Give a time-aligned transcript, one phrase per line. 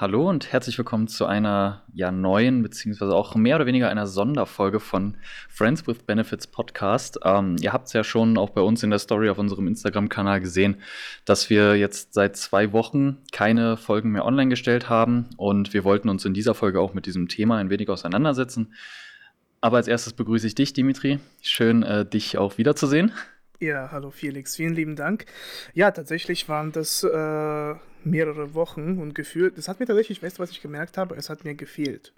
[0.00, 4.78] Hallo und herzlich willkommen zu einer ja neuen, beziehungsweise auch mehr oder weniger einer Sonderfolge
[4.78, 5.16] von
[5.48, 7.18] Friends with Benefits Podcast.
[7.24, 10.40] Ähm, ihr habt es ja schon auch bei uns in der Story auf unserem Instagram-Kanal
[10.40, 10.76] gesehen,
[11.24, 16.08] dass wir jetzt seit zwei Wochen keine Folgen mehr online gestellt haben und wir wollten
[16.08, 18.74] uns in dieser Folge auch mit diesem Thema ein wenig auseinandersetzen.
[19.60, 21.18] Aber als erstes begrüße ich dich, Dimitri.
[21.42, 23.10] Schön, äh, dich auch wiederzusehen.
[23.58, 25.24] Ja, hallo Felix, vielen lieben Dank.
[25.74, 30.42] Ja, tatsächlich waren das äh, mehrere Wochen und gefühlt, das hat mir tatsächlich, weißt du,
[30.42, 31.14] was ich gemerkt habe?
[31.16, 32.12] Es hat mir gefehlt.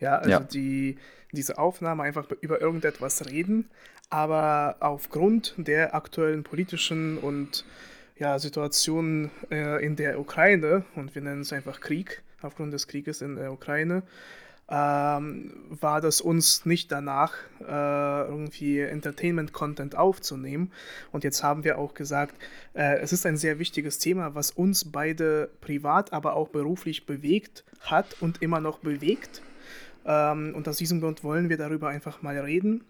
[0.00, 0.40] Ja, also ja.
[0.40, 0.96] Die,
[1.32, 3.68] diese Aufnahme einfach über irgendetwas reden,
[4.10, 7.64] aber aufgrund der aktuellen politischen und
[8.16, 13.22] ja, Situation äh, in der Ukraine, und wir nennen es einfach Krieg, aufgrund des Krieges
[13.22, 14.02] in der Ukraine,
[14.70, 17.64] ähm, war das uns nicht danach, äh,
[18.28, 20.72] irgendwie Entertainment-Content aufzunehmen.
[21.10, 22.34] Und jetzt haben wir auch gesagt,
[22.74, 27.64] äh, es ist ein sehr wichtiges Thema, was uns beide privat, aber auch beruflich bewegt
[27.80, 29.42] hat und immer noch bewegt.
[30.04, 32.84] Ähm, und aus diesem Grund wollen wir darüber einfach mal reden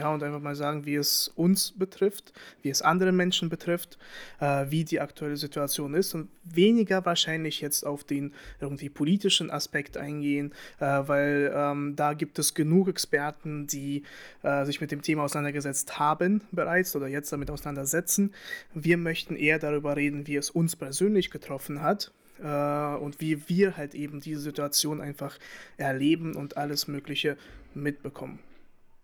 [0.00, 3.98] ja, und einfach mal sagen, wie es uns betrifft, wie es andere Menschen betrifft,
[4.40, 9.98] äh, wie die aktuelle Situation ist und weniger wahrscheinlich jetzt auf den irgendwie politischen Aspekt
[9.98, 14.04] eingehen, äh, weil ähm, da gibt es genug Experten, die
[14.42, 18.32] äh, sich mit dem Thema auseinandergesetzt haben bereits oder jetzt damit auseinandersetzen.
[18.72, 22.10] Wir möchten eher darüber reden, wie es uns persönlich getroffen hat
[22.42, 25.38] äh, und wie wir halt eben diese Situation einfach
[25.76, 27.36] erleben und alles Mögliche
[27.74, 28.38] mitbekommen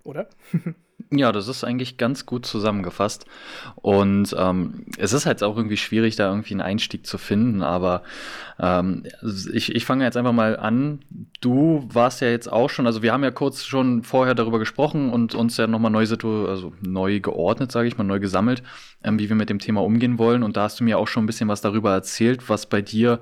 [0.06, 0.28] oder?
[1.12, 3.26] Ja, das ist eigentlich ganz gut zusammengefasst.
[3.76, 7.62] Und ähm, es ist halt auch irgendwie schwierig, da irgendwie einen Einstieg zu finden.
[7.62, 8.02] Aber
[8.58, 9.04] ähm,
[9.52, 11.00] ich, ich fange jetzt einfach mal an.
[11.40, 15.10] Du warst ja jetzt auch schon, also wir haben ja kurz schon vorher darüber gesprochen
[15.10, 16.06] und uns ja nochmal neu,
[16.48, 18.62] also neu geordnet, sage ich mal, neu gesammelt,
[19.04, 20.42] ähm, wie wir mit dem Thema umgehen wollen.
[20.42, 23.20] Und da hast du mir auch schon ein bisschen was darüber erzählt, was bei dir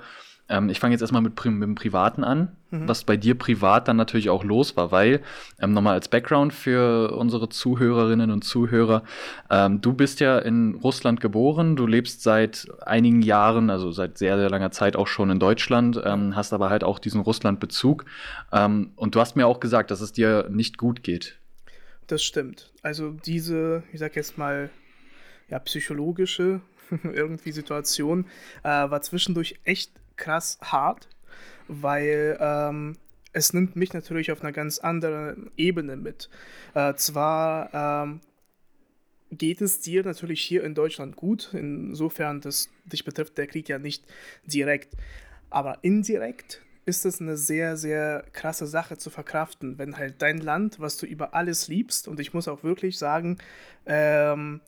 [0.49, 2.87] ähm, ich fange jetzt erstmal mit, mit, dem Privaten an, mhm.
[2.87, 5.21] was bei dir privat dann natürlich auch los war, weil,
[5.61, 9.05] ähm, nochmal als Background für unsere Zuhörerinnen und Zuhörer,
[9.51, 14.37] ähm, du bist ja in Russland geboren, du lebst seit einigen Jahren, also seit sehr,
[14.37, 18.05] sehr langer Zeit auch schon in Deutschland, ähm, hast aber halt auch diesen Russland-Bezug.
[18.53, 21.39] Ähm, und du hast mir auch gesagt, dass es dir nicht gut geht.
[22.07, 22.71] Das stimmt.
[22.83, 24.69] Also diese, ich sag jetzt mal,
[25.49, 26.61] ja, psychologische
[27.03, 28.27] irgendwie Situation
[28.63, 31.09] äh, war zwischendurch echt krass hart,
[31.69, 32.97] weil ähm,
[33.33, 36.31] es nimmt mich natürlich auf einer ganz anderen Ebene mit.
[36.75, 38.21] Äh, zwar ähm,
[39.31, 43.79] geht es dir natürlich hier in Deutschland gut, insofern das dich betrifft der Krieg ja
[43.79, 44.05] nicht
[44.47, 44.95] direkt,
[45.51, 50.81] aber indirekt ist es eine sehr, sehr krasse Sache zu verkraften, wenn halt dein Land,
[50.81, 53.39] was du über alles liebst, und ich muss auch wirklich sagen,
[53.87, 54.61] ähm,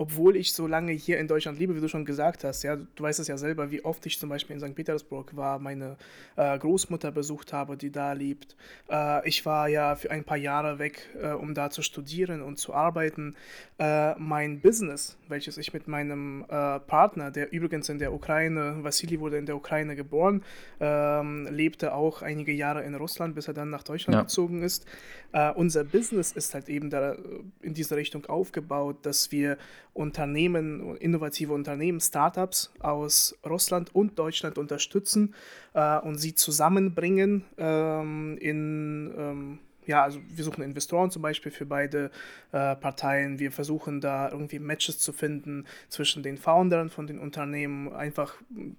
[0.00, 3.02] obwohl ich so lange hier in Deutschland lebe, wie du schon gesagt hast, ja, du
[3.02, 4.76] weißt es ja selber, wie oft ich zum Beispiel in St.
[4.76, 5.96] Petersburg war, meine
[6.36, 8.54] äh, Großmutter besucht habe, die da lebt.
[8.88, 12.58] Äh, ich war ja für ein paar Jahre weg, äh, um da zu studieren und
[12.58, 13.34] zu arbeiten.
[13.80, 19.18] Äh, mein Business, welches ich mit meinem äh, Partner, der übrigens in der Ukraine, Vassili
[19.18, 20.44] wurde in der Ukraine geboren,
[20.78, 24.22] ähm, lebte auch einige Jahre in Russland, bis er dann nach Deutschland ja.
[24.22, 24.86] gezogen ist.
[25.32, 27.16] Äh, unser Business ist halt eben da
[27.62, 29.58] in diese Richtung aufgebaut, dass wir
[29.94, 35.34] Unternehmen, innovative Unternehmen, Startups aus Russland und Deutschland unterstützen
[35.74, 41.64] äh, und sie zusammenbringen ähm, in ähm, ja, also wir suchen Investoren zum Beispiel für
[41.64, 42.10] beide
[42.52, 43.38] äh, Parteien.
[43.38, 47.92] Wir versuchen da irgendwie Matches zu finden zwischen den Foundern von den Unternehmen.
[47.94, 48.34] Einfach,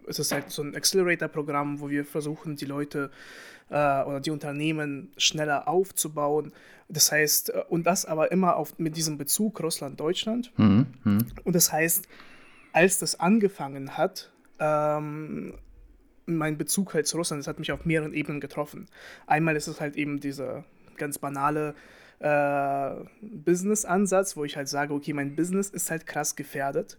[0.08, 3.10] es ist halt so ein Accelerator-Programm, wo wir versuchen, die Leute
[3.70, 6.54] äh, oder die Unternehmen schneller aufzubauen.
[6.90, 10.52] Das heißt, äh, und das aber immer auf, mit diesem Bezug Russland-Deutschland.
[10.58, 11.18] Mhm, mh.
[11.44, 12.08] Und das heißt,
[12.72, 15.56] als das angefangen hat, ähm,
[16.28, 18.88] mein Bezug halt zu Russland, das hat mich auf mehreren Ebenen getroffen.
[19.26, 20.66] Einmal ist es halt eben dieser
[21.00, 21.74] ganz banale
[22.20, 26.98] äh, Business-Ansatz, wo ich halt sage, okay, mein Business ist halt krass gefährdet.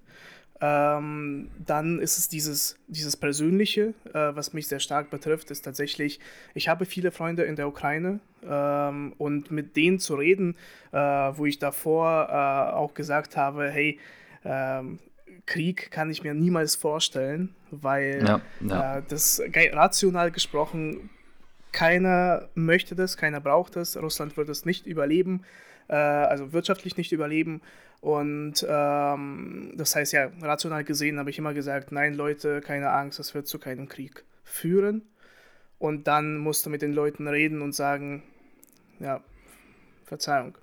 [0.62, 6.20] Ähm, dann ist es dieses, dieses Persönliche, äh, was mich sehr stark betrifft, ist tatsächlich,
[6.52, 10.56] ich habe viele Freunde in der Ukraine ähm, und mit denen zu reden,
[10.92, 13.98] äh, wo ich davor äh, auch gesagt habe, hey,
[14.44, 14.98] ähm,
[15.46, 18.98] Krieg kann ich mir niemals vorstellen, weil ja, ja.
[18.98, 19.42] Äh, das
[19.72, 21.08] rational gesprochen,
[21.72, 25.42] keiner möchte das, keiner braucht das, Russland wird es nicht überleben,
[25.88, 27.60] äh, also wirtschaftlich nicht überleben
[28.00, 33.18] und ähm, das heißt ja, rational gesehen habe ich immer gesagt, nein Leute, keine Angst,
[33.18, 35.02] das wird zu keinem Krieg führen.
[35.78, 38.22] Und dann musst du mit den Leuten reden und sagen,
[38.98, 39.22] ja,
[40.04, 40.56] Verzeihung.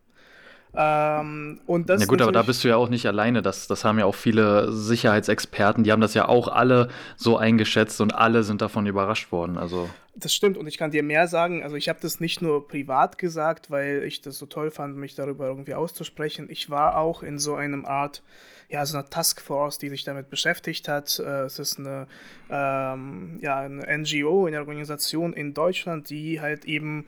[0.75, 3.41] Ähm, und das ja gut, aber da bist du ja auch nicht alleine.
[3.41, 8.01] Das, das haben ja auch viele Sicherheitsexperten, die haben das ja auch alle so eingeschätzt
[8.01, 9.57] und alle sind davon überrascht worden.
[9.57, 9.89] Also.
[10.15, 11.63] Das stimmt und ich kann dir mehr sagen.
[11.63, 15.15] Also ich habe das nicht nur privat gesagt, weil ich das so toll fand, mich
[15.15, 16.47] darüber irgendwie auszusprechen.
[16.49, 18.23] Ich war auch in so einem Art,
[18.67, 21.19] ja, so einer Taskforce, die sich damit beschäftigt hat.
[21.19, 22.07] Äh, es ist eine,
[22.49, 27.05] ähm, ja, eine NGO, eine Organisation in Deutschland, die halt eben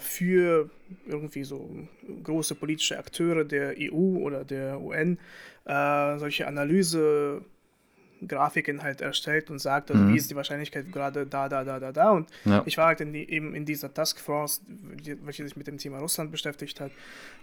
[0.00, 0.70] für
[1.06, 1.68] irgendwie so
[2.24, 5.18] große politische Akteure der EU oder der UN
[5.66, 7.42] äh, solche Analyse
[8.26, 10.12] Grafiken halt erstellt und sagt, also mhm.
[10.12, 12.10] wie ist die Wahrscheinlichkeit gerade da, da, da, da, da.
[12.10, 12.62] Und ja.
[12.66, 14.62] ich war halt in die, eben in dieser Taskforce,
[15.22, 16.92] welche sich mit dem Thema Russland beschäftigt hat.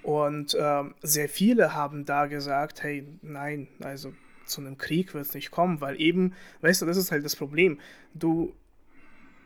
[0.04, 4.13] Und ähm, sehr viele haben da gesagt, hey, nein, also
[4.46, 7.36] zu einem Krieg wird es nicht kommen, weil eben, weißt du, das ist halt das
[7.36, 7.80] Problem.
[8.13, 8.54] Du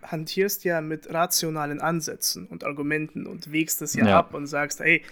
[0.04, 4.80] hantierst ja mit rationalen Ansätzen und Argumenten und wägst es ja, ja, ab und sagst,
[4.80, 5.04] hey,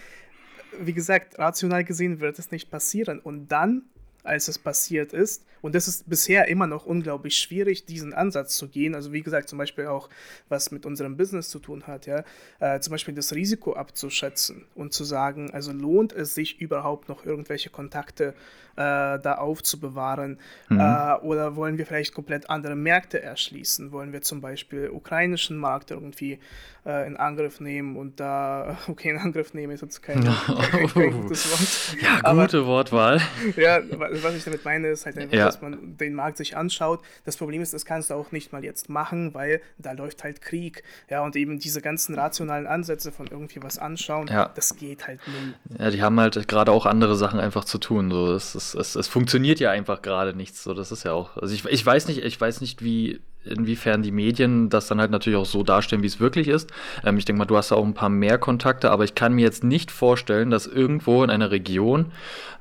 [0.80, 3.20] wie gesagt, rational gesehen wird es nicht passieren.
[3.20, 3.84] Und dann,
[4.24, 8.68] als es passiert ist, und das ist bisher immer noch unglaublich schwierig, diesen Ansatz zu
[8.68, 8.96] gehen.
[8.96, 10.10] Also wie gesagt, zum Beispiel auch,
[10.48, 12.24] was mit unserem Business zu tun hat, ja,
[12.60, 17.26] äh, zum Beispiel das Risiko abzuschätzen und zu sagen, also lohnt es sich überhaupt noch
[17.26, 18.34] irgendwelche Kontakte
[18.76, 20.40] äh, da aufzubewahren?
[20.70, 20.80] Mhm.
[20.80, 23.92] Äh, oder wollen wir vielleicht komplett andere Märkte erschließen?
[23.92, 26.40] Wollen wir zum Beispiel ukrainischen Markt irgendwie
[26.86, 30.24] äh, in Angriff nehmen und da, okay, in Angriff nehmen ist jetzt kein,
[30.72, 32.02] kein, kein gutes Wort.
[32.02, 33.22] Ja, gute Aber, Wortwahl.
[33.56, 33.80] Ja,
[34.12, 35.46] was ich damit meine, ist halt einfach, ja.
[35.46, 37.02] dass man den Markt sich anschaut.
[37.26, 40.42] Das Problem ist, das kannst du auch nicht mal jetzt machen, weil da läuft halt
[40.42, 40.84] Krieg.
[41.10, 44.52] Ja, und eben diese ganzen rationalen Ansätze von irgendwie was anschauen, ja.
[44.56, 45.78] das geht halt null.
[45.80, 48.12] Ja, die haben halt gerade auch andere Sachen einfach zu tun.
[48.12, 50.64] So, es, es, es, es funktioniert ja einfach gerade nichts.
[50.64, 51.38] So, das ist ja auch.
[51.38, 55.12] Also ich, ich weiß nicht, ich weiß nicht, wie inwiefern die Medien das dann halt
[55.12, 56.72] natürlich auch so darstellen, wie es wirklich ist.
[57.04, 59.42] Ähm, ich denke mal, du hast auch ein paar mehr Kontakte, aber ich kann mir
[59.42, 62.12] jetzt nicht vorstellen, dass irgendwo in einer Region,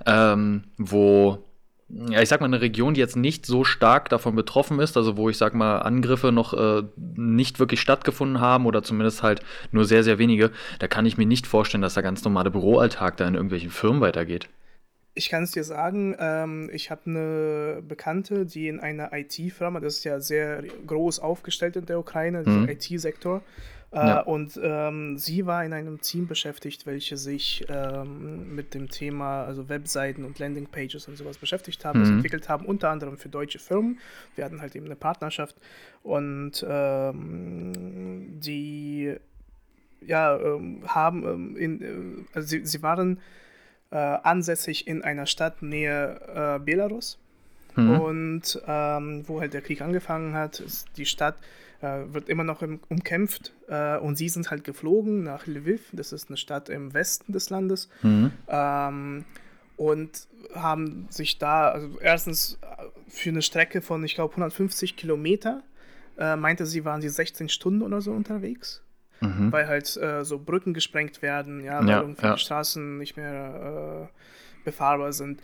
[0.06, 1.44] ähm, wo
[1.90, 5.17] ja, ich sag mal, eine Region, die jetzt nicht so stark davon betroffen ist, also
[5.17, 9.41] wo ich sag mal, Angriffe noch äh, nicht wirklich stattgefunden haben oder zumindest halt
[9.73, 10.50] nur sehr, sehr wenige,
[10.81, 14.02] da kann ich mir nicht vorstellen, dass der ganz normale Büroalltag da in irgendwelchen Firmen
[14.02, 14.49] weitergeht.
[15.19, 19.97] Ich kann es dir sagen, ähm, ich habe eine Bekannte, die in einer IT-Firma, das
[19.97, 22.67] ist ja sehr groß aufgestellt in der Ukraine, mhm.
[22.67, 23.43] der IT-Sektor,
[23.91, 24.20] äh, ja.
[24.20, 29.69] und ähm, sie war in einem Team beschäftigt, welche sich ähm, mit dem Thema, also
[29.69, 32.05] Webseiten und Landingpages und sowas beschäftigt haben, mhm.
[32.05, 33.99] das entwickelt haben, unter anderem für deutsche Firmen.
[34.37, 35.56] Wir hatten halt eben eine Partnerschaft
[36.05, 39.17] und ähm, die
[40.06, 43.19] ja, ähm, haben ähm, in, äh, also sie, sie waren
[43.90, 47.19] äh, ansässig in einer Stadt nähe äh, Belarus.
[47.76, 48.00] Mhm.
[48.00, 51.37] Und ähm, wo halt der Krieg angefangen hat, ist die Stadt
[51.81, 56.12] äh, wird immer noch im, umkämpft äh, und sie sind halt geflogen nach Lviv, das
[56.12, 57.88] ist eine Stadt im Westen des Landes.
[58.02, 58.32] Mhm.
[58.49, 59.25] Ähm,
[59.76, 60.26] und
[60.56, 65.62] haben sich da, also erstens äh, für eine Strecke von, ich glaube, 150 Kilometer,
[66.19, 68.82] äh, meinte sie, waren sie 16 Stunden oder so unterwegs
[69.20, 69.53] mhm.
[69.53, 72.35] weil halt äh, so Brücken gesprengt werden, ja, weil ja, irgendwie ja.
[72.35, 75.41] die Straßen nicht mehr äh, befahrbar sind.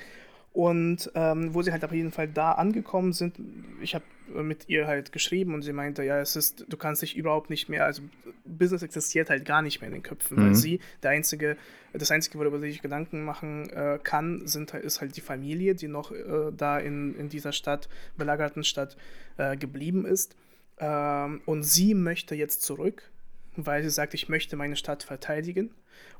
[0.55, 3.41] Und ähm, wo sie halt auf jeden Fall da angekommen sind,
[3.83, 7.17] ich habe mit ihr halt geschrieben und sie meinte, ja, es ist, du kannst dich
[7.17, 8.03] überhaupt nicht mehr, also
[8.45, 10.47] Business existiert halt gar nicht mehr in den Köpfen, mhm.
[10.47, 11.57] weil sie der einzige,
[11.93, 15.89] das einzige, worüber sie sich Gedanken machen äh, kann, sind, ist halt die Familie, die
[15.89, 18.97] noch äh, da in, in dieser Stadt, belagerten Stadt,
[19.39, 20.37] äh, geblieben ist.
[20.79, 23.11] Ähm, und sie möchte jetzt zurück
[23.57, 25.71] weil sie sagt, ich möchte meine Stadt verteidigen.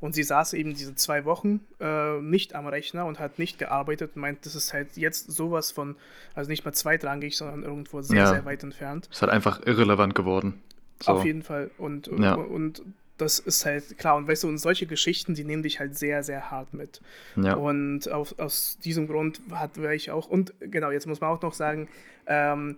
[0.01, 4.13] Und sie saß eben diese zwei Wochen äh, nicht am Rechner und hat nicht gearbeitet
[4.15, 5.97] und meint, das ist halt jetzt sowas von,
[6.35, 8.27] also nicht mal zweitrangig, sondern irgendwo sehr, ja.
[8.29, 9.09] sehr weit entfernt.
[9.11, 10.61] Ist halt einfach irrelevant geworden.
[11.01, 11.13] So.
[11.13, 11.71] Auf jeden Fall.
[11.79, 12.35] Und, ja.
[12.35, 12.83] und,
[13.17, 14.17] das ist halt klar.
[14.17, 17.01] Und weißt du, und solche Geschichten, die nehmen dich halt sehr, sehr hart mit.
[17.37, 17.55] Ja.
[17.55, 21.55] Und auf, aus diesem Grund hat ich auch, und genau, jetzt muss man auch noch
[21.55, 21.89] sagen,
[22.27, 22.77] ähm,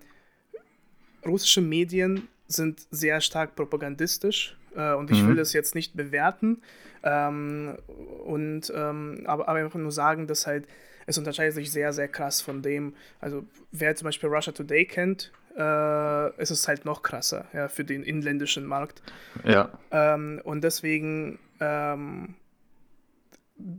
[1.25, 5.29] russische Medien sind sehr stark propagandistisch äh, und ich mhm.
[5.29, 6.63] will das jetzt nicht bewerten
[7.03, 7.77] ähm,
[8.25, 10.67] und ähm, aber, aber einfach nur sagen, dass halt
[11.07, 15.33] es unterscheidet sich sehr, sehr krass von dem, also wer zum Beispiel Russia Today kennt,
[15.57, 19.03] äh, ist es halt noch krasser ja, für den inländischen Markt.
[19.45, 19.71] Ja.
[19.91, 22.35] Ähm, und deswegen, ähm,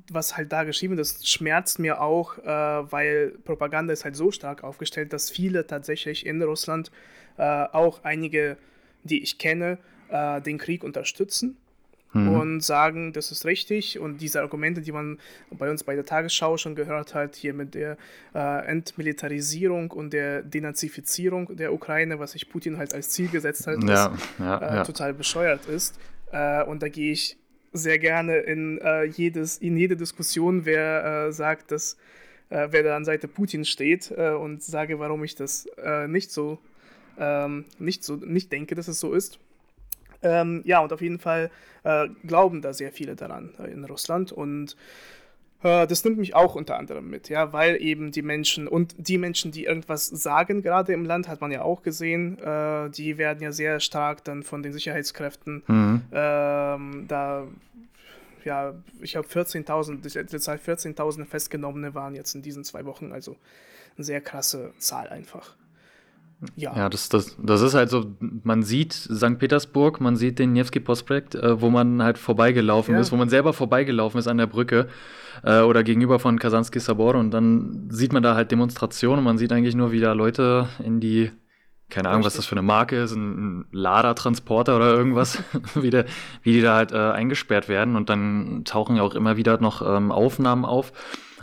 [0.10, 4.32] was halt da geschrieben ist, das schmerzt mir auch, äh, weil Propaganda ist halt so
[4.32, 6.92] stark aufgestellt, dass viele tatsächlich in Russland
[7.38, 8.58] auch einige,
[9.04, 9.78] die ich kenne,
[10.10, 11.58] äh, den Krieg unterstützen
[12.14, 12.30] mhm.
[12.30, 14.00] und sagen, das ist richtig.
[14.00, 15.20] Und diese Argumente, die man
[15.52, 17.98] bei uns bei der Tagesschau schon gehört hat, hier mit der
[18.34, 23.84] äh, Entmilitarisierung und der Denazifizierung der Ukraine, was sich Putin halt als Ziel gesetzt hat,
[23.84, 24.84] ja, was ja, äh, ja.
[24.84, 26.00] total bescheuert ist.
[26.32, 27.38] Äh, und da gehe ich
[27.74, 31.98] sehr gerne in, äh, jedes, in jede Diskussion, wer äh, sagt, dass
[32.50, 36.32] äh, wer da an Seite Putin steht äh, und sage, warum ich das äh, nicht
[36.32, 36.60] so
[37.18, 39.40] ähm, nicht so nicht denke, dass es so ist.
[40.22, 41.52] Ähm, ja, und auf jeden Fall
[41.84, 44.76] äh, glauben da sehr viele daran in Russland und
[45.64, 49.52] das nimmt mich auch unter anderem mit, ja, weil eben die Menschen und die Menschen,
[49.52, 53.52] die irgendwas sagen, gerade im Land, hat man ja auch gesehen, äh, die werden ja
[53.52, 56.02] sehr stark dann von den Sicherheitskräften mhm.
[56.12, 57.48] ähm, da
[58.48, 63.36] ja, ich habe 14.000, die Zahl 14.000 Festgenommene waren jetzt in diesen zwei Wochen, also
[63.96, 65.56] eine sehr krasse Zahl einfach.
[66.56, 69.40] Ja, ja das, das, das ist halt so, man sieht St.
[69.40, 73.02] Petersburg, man sieht den Nevsky Prospekt, äh, wo man halt vorbeigelaufen ja.
[73.02, 74.88] ist, wo man selber vorbeigelaufen ist an der Brücke
[75.44, 79.38] äh, oder gegenüber von Kasansky Sabor und dann sieht man da halt Demonstrationen und man
[79.38, 81.32] sieht eigentlich nur, wie da Leute in die
[81.90, 85.42] keine Ahnung, was das für eine Marke ist, ein, Lader-Transporter oder irgendwas,
[85.76, 86.06] wie, der,
[86.44, 87.96] wie die da halt äh, eingesperrt werden.
[87.96, 90.92] Und dann tauchen ja auch immer wieder noch ähm, Aufnahmen auf.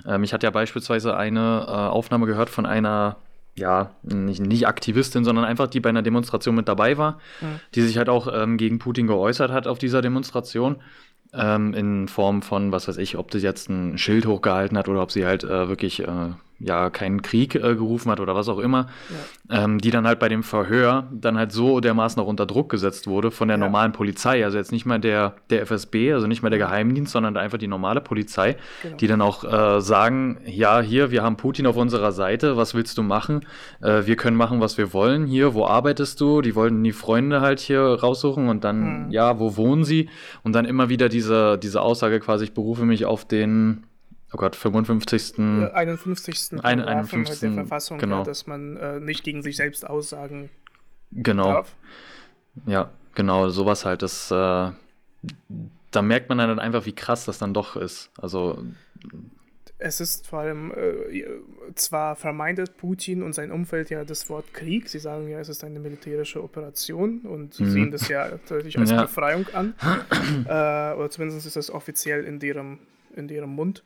[0.06, 3.16] Ähm, ich hatte ja beispielsweise eine äh, Aufnahme gehört von einer,
[3.56, 7.60] ja, nicht, nicht, Aktivistin, sondern einfach die bei einer Demonstration mit dabei war, mhm.
[7.74, 10.76] die sich halt auch ähm, gegen Putin geäußert hat auf dieser Demonstration.
[11.32, 15.02] Ähm, in Form von, was weiß ich, ob sie jetzt ein Schild hochgehalten hat oder
[15.02, 18.58] ob sie halt äh, wirklich äh, ja keinen Krieg äh, gerufen hat oder was auch
[18.58, 18.86] immer,
[19.50, 19.64] ja.
[19.64, 23.06] ähm, die dann halt bei dem Verhör dann halt so dermaßen auch unter Druck gesetzt
[23.06, 23.64] wurde von der ja.
[23.64, 24.44] normalen Polizei.
[24.44, 27.66] Also jetzt nicht mal der, der FSB, also nicht mal der Geheimdienst, sondern einfach die
[27.66, 28.96] normale Polizei, genau.
[28.96, 32.96] die dann auch äh, sagen, ja, hier, wir haben Putin auf unserer Seite, was willst
[32.98, 33.44] du machen?
[33.80, 35.26] Äh, wir können machen, was wir wollen.
[35.26, 36.40] Hier, wo arbeitest du?
[36.40, 39.10] Die wollten die Freunde halt hier raussuchen und dann, mhm.
[39.10, 40.08] ja, wo wohnen sie?
[40.42, 43.84] Und dann immer wieder diese, diese Aussage quasi, ich berufe mich auf den
[44.34, 45.38] oh Gott, 55.
[45.38, 46.64] 51.
[46.64, 47.40] Ein, 51.
[47.40, 48.18] der Verfassung, genau.
[48.18, 50.50] ja, dass man äh, nicht gegen sich selbst aussagen
[51.10, 51.52] genau.
[51.52, 51.76] darf.
[52.66, 54.02] Ja, genau, sowas halt.
[54.02, 54.34] Das, äh,
[55.90, 58.10] da merkt man dann einfach, wie krass das dann doch ist.
[58.18, 58.64] Also
[59.78, 61.24] es ist vor allem, äh,
[61.74, 65.64] zwar vermeidet Putin und sein Umfeld ja das Wort Krieg, sie sagen ja, es ist
[65.64, 67.70] eine militärische Operation und mhm.
[67.70, 69.02] sehen das ja tatsächlich als ja.
[69.02, 69.74] Befreiung an.
[70.46, 72.78] äh, oder zumindest ist das offiziell in deren,
[73.14, 73.82] in deren Mund.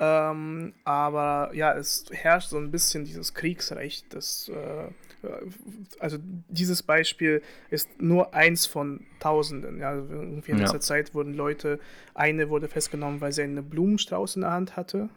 [0.00, 4.90] Ähm, aber ja, es herrscht so ein bisschen dieses Kriegsrecht, das äh,
[5.98, 9.78] also dieses Beispiel ist nur eins von Tausenden.
[9.80, 10.64] Ja, irgendwie in ja.
[10.64, 11.80] dieser Zeit wurden Leute,
[12.14, 15.08] eine wurde festgenommen, weil sie einen Blumenstrauß in der Hand hatte.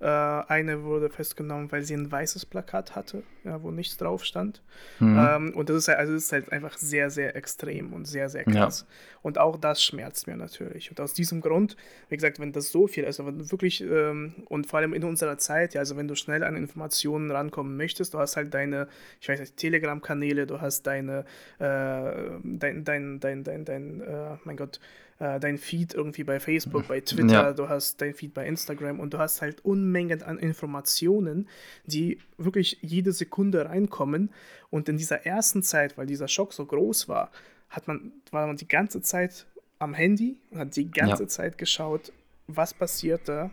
[0.00, 4.62] Äh, eine wurde festgenommen, weil sie ein weißes Plakat hatte, ja, wo nichts drauf stand.
[4.98, 5.18] Mhm.
[5.18, 8.30] Ähm, und das ist, halt, also das ist halt einfach sehr, sehr extrem und sehr,
[8.30, 8.86] sehr krass.
[8.88, 8.94] Ja.
[9.20, 10.88] Und auch das schmerzt mir natürlich.
[10.90, 11.76] Und aus diesem Grund,
[12.08, 15.36] wie gesagt, wenn das so viel ist, aber wirklich, ähm, und vor allem in unserer
[15.36, 18.88] Zeit, ja, also wenn du schnell an Informationen rankommen möchtest, du hast halt deine,
[19.20, 21.26] ich weiß nicht, Telegram-Kanäle, du hast deine,
[21.58, 24.80] äh, dein, dein, dein, dein, dein, äh, mein Gott,
[25.20, 27.52] äh, dein Feed irgendwie bei Facebook, bei Twitter, ja.
[27.52, 31.46] du hast dein Feed bei Instagram und du hast halt Unmengen an Informationen,
[31.84, 34.30] die wirklich jede Sekunde reinkommen.
[34.70, 37.30] Und in dieser ersten Zeit, weil dieser Schock so groß war,
[37.68, 39.46] hat man, war man die ganze Zeit
[39.78, 41.28] am Handy und hat die ganze ja.
[41.28, 42.12] Zeit geschaut,
[42.46, 43.50] was passiert da,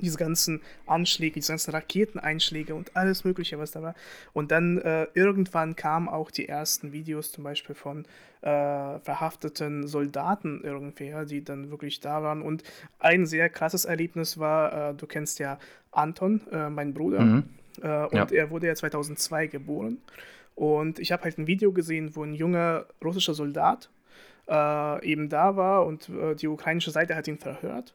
[0.00, 3.94] diese ganzen Anschläge, diese ganzen Raketeneinschläge und alles Mögliche, was da war.
[4.32, 8.06] Und dann äh, irgendwann kamen auch die ersten Videos zum Beispiel von
[8.42, 12.42] äh, verhafteten Soldaten irgendwie, ja, die dann wirklich da waren.
[12.42, 12.62] Und
[12.98, 15.58] ein sehr krasses Erlebnis war, äh, du kennst ja
[15.92, 17.44] Anton, äh, mein Bruder, mhm.
[17.82, 18.26] Äh, und ja.
[18.32, 19.98] er wurde ja 2002 geboren.
[20.54, 23.88] Und ich habe halt ein Video gesehen, wo ein junger russischer Soldat
[24.48, 27.94] äh, eben da war und die ukrainische Seite hat ihn verhört.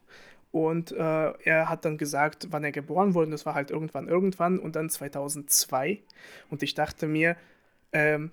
[0.55, 3.25] Und äh, er hat dann gesagt, wann er geboren wurde.
[3.25, 5.99] Und das war halt irgendwann, irgendwann und dann 2002.
[6.49, 7.35] Und ich dachte mir,
[7.91, 8.31] ähm,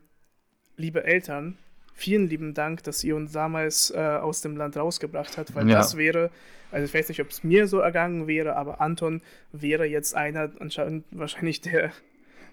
[0.76, 1.59] liebe Eltern,
[1.95, 5.75] vielen lieben Dank, dass ihr uns damals äh, aus dem Land rausgebracht habt, weil ja.
[5.75, 6.31] das wäre,
[6.71, 10.52] also ich weiß nicht, ob es mir so ergangen wäre, aber Anton wäre jetzt einer,
[10.61, 11.91] anscheinend wahrscheinlich der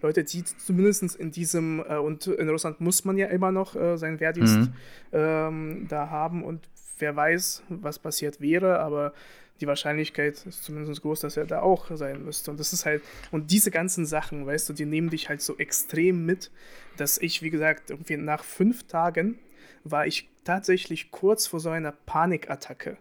[0.01, 3.97] Leute, die zumindest in diesem, äh, und in Russland muss man ja immer noch äh,
[3.99, 4.73] seinen Wehrdienst mhm.
[5.11, 6.67] ähm, da haben und
[6.99, 9.13] wer weiß, was passiert wäre, aber
[9.61, 12.51] die Wahrscheinlichkeit ist zumindest groß, dass er da auch sein müsste.
[12.51, 15.57] Und das ist halt, und diese ganzen Sachen, weißt du, die nehmen dich halt so
[15.57, 16.51] extrem mit,
[16.97, 19.37] dass ich, wie gesagt, irgendwie nach fünf Tagen
[19.83, 22.97] war ich tatsächlich kurz vor so einer Panikattacke.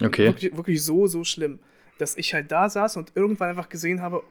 [0.00, 0.26] Okay.
[0.26, 1.60] Wirklich, wirklich so, so schlimm,
[1.98, 4.22] dass ich halt da saß und irgendwann einfach gesehen habe,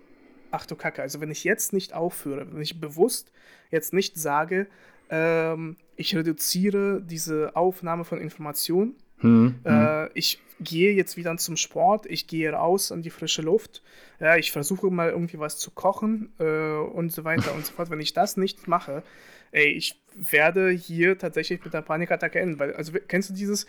[0.51, 3.31] ach du Kacke, also wenn ich jetzt nicht aufhöre, wenn ich bewusst
[3.71, 4.67] jetzt nicht sage,
[5.13, 12.07] ähm, ich reduziere diese Aufnahme von Informationen, hm, äh, ich gehe jetzt wieder zum Sport,
[12.07, 13.83] ich gehe raus an die frische Luft,
[14.19, 17.91] ja, ich versuche mal irgendwie was zu kochen äh, und so weiter und so fort.
[17.91, 19.03] Wenn ich das nicht mache,
[19.51, 23.67] ey, ich werde hier tatsächlich mit einer Panikattacke enden, weil, also kennst du dieses,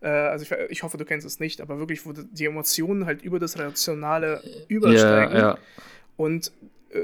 [0.00, 3.22] Äh, also ich, ich, hoffe, du kennst es nicht, aber wirklich, wo die Emotionen halt
[3.22, 5.34] über das Rationale übersteigen.
[5.34, 5.58] Ja, ja.
[6.16, 6.52] Und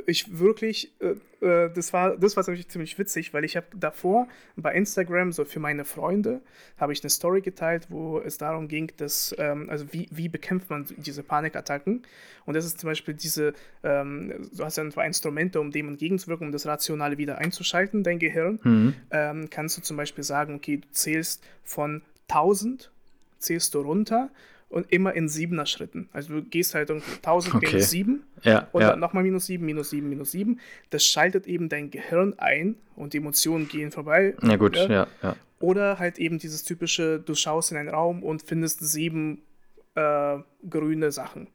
[0.06, 4.28] ich wirklich, äh, äh, das war, das war ziemlich, ziemlich witzig, weil ich habe davor
[4.56, 6.40] bei Instagram, so für meine Freunde,
[6.78, 10.70] habe ich eine Story geteilt, wo es darum ging, dass, ähm, also wie, wie bekämpft
[10.70, 12.02] man diese Panikattacken?
[12.46, 15.88] Und das ist zum Beispiel diese, ähm, du hast ja ein paar Instrumente, um dem
[15.88, 18.60] entgegenzuwirken, um das Rationale wieder einzuschalten, dein Gehirn.
[18.62, 18.94] Mhm.
[19.10, 22.90] Ähm, kannst du zum Beispiel sagen, okay, du zählst von 1000,
[23.38, 24.30] zählst du runter
[24.70, 26.08] und immer in siebener Schritten.
[26.12, 27.66] Also du gehst halt irgendwie 1000 okay.
[27.66, 28.90] minus 7 ja, und ja.
[28.90, 30.60] dann nochmal minus 7, minus 7, minus 7.
[30.90, 34.34] Das schaltet eben dein Gehirn ein und die Emotionen gehen vorbei.
[34.42, 35.06] Ja gut, ja, ja.
[35.22, 35.36] ja.
[35.58, 39.42] Oder halt eben dieses typische, du schaust in einen Raum und findest sieben
[39.96, 41.48] äh, grüne Sachen.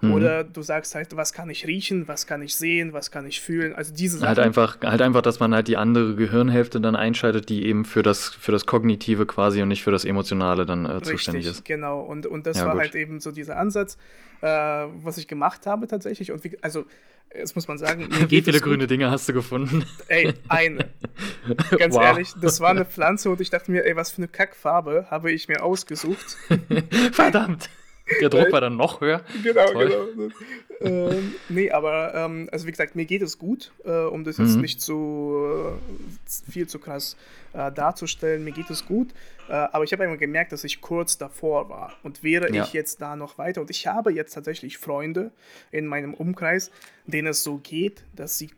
[0.00, 0.12] Mhm.
[0.12, 3.40] Oder du sagst halt, was kann ich riechen, was kann ich sehen, was kann ich
[3.40, 3.74] fühlen.
[3.74, 4.28] Also diese Sachen.
[4.28, 8.02] Halt einfach, halt einfach, dass man halt die andere Gehirnhälfte dann einschaltet, die eben für
[8.02, 11.64] das, für das Kognitive quasi und nicht für das Emotionale dann äh, zuständig ist.
[11.64, 12.82] Genau, und, und das ja, war gut.
[12.82, 13.96] halt eben so dieser Ansatz,
[14.42, 16.32] äh, was ich gemacht habe tatsächlich.
[16.32, 16.84] Und wie, also
[17.34, 18.90] jetzt muss man sagen, wie viele grüne gut.
[18.90, 19.84] Dinge hast du gefunden?
[20.08, 20.90] Ey, eine.
[21.78, 22.02] Ganz wow.
[22.02, 25.32] ehrlich, das war eine Pflanze und ich dachte mir, ey, was für eine Kackfarbe habe
[25.32, 26.36] ich mir ausgesucht.
[27.12, 27.68] Verdammt.
[28.20, 29.22] Der Druck war dann noch höher.
[29.42, 30.32] Genau, Toll.
[30.78, 31.10] genau.
[31.12, 34.56] ähm, nee, aber ähm, also wie gesagt, mir geht es gut, äh, um das jetzt
[34.56, 34.62] mhm.
[34.62, 37.16] nicht so äh, viel zu krass
[37.52, 38.44] äh, darzustellen.
[38.44, 39.08] Mir geht es gut,
[39.48, 41.94] äh, aber ich habe einmal gemerkt, dass ich kurz davor war.
[42.02, 42.64] Und wäre ja.
[42.64, 45.30] ich jetzt da noch weiter, und ich habe jetzt tatsächlich Freunde
[45.70, 46.70] in meinem Umkreis,
[47.06, 48.50] denen es so geht, dass sie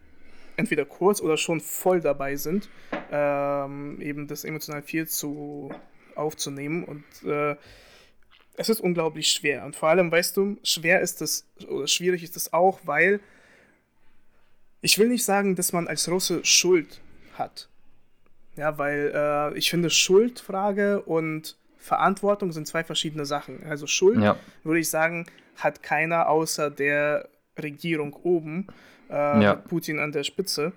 [0.56, 2.68] entweder kurz oder schon voll dabei sind,
[3.12, 5.70] ähm, eben das emotional viel zu
[6.16, 7.54] aufzunehmen und äh,
[8.58, 9.64] es ist unglaublich schwer.
[9.64, 13.20] Und vor allem, weißt du, schwer ist es, oder schwierig ist es auch, weil
[14.80, 17.00] ich will nicht sagen, dass man als Russe Schuld
[17.34, 17.68] hat.
[18.56, 23.64] Ja, weil äh, ich finde, Schuldfrage und Verantwortung sind zwei verschiedene Sachen.
[23.64, 24.36] Also Schuld, ja.
[24.64, 28.66] würde ich sagen, hat keiner außer der Regierung oben,
[29.08, 29.54] äh, ja.
[29.54, 30.72] Putin an der Spitze.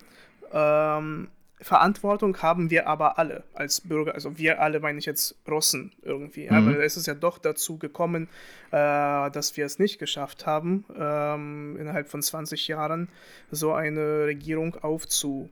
[0.53, 1.29] Ähm,
[1.61, 6.49] Verantwortung haben wir aber alle als Bürger, also wir alle meine ich jetzt Russen irgendwie.
[6.49, 6.55] Mhm.
[6.55, 8.27] Aber es ist ja doch dazu gekommen,
[8.71, 13.09] äh, dass wir es nicht geschafft haben, ähm, innerhalb von 20 Jahren
[13.51, 15.49] so eine Regierung aufzu.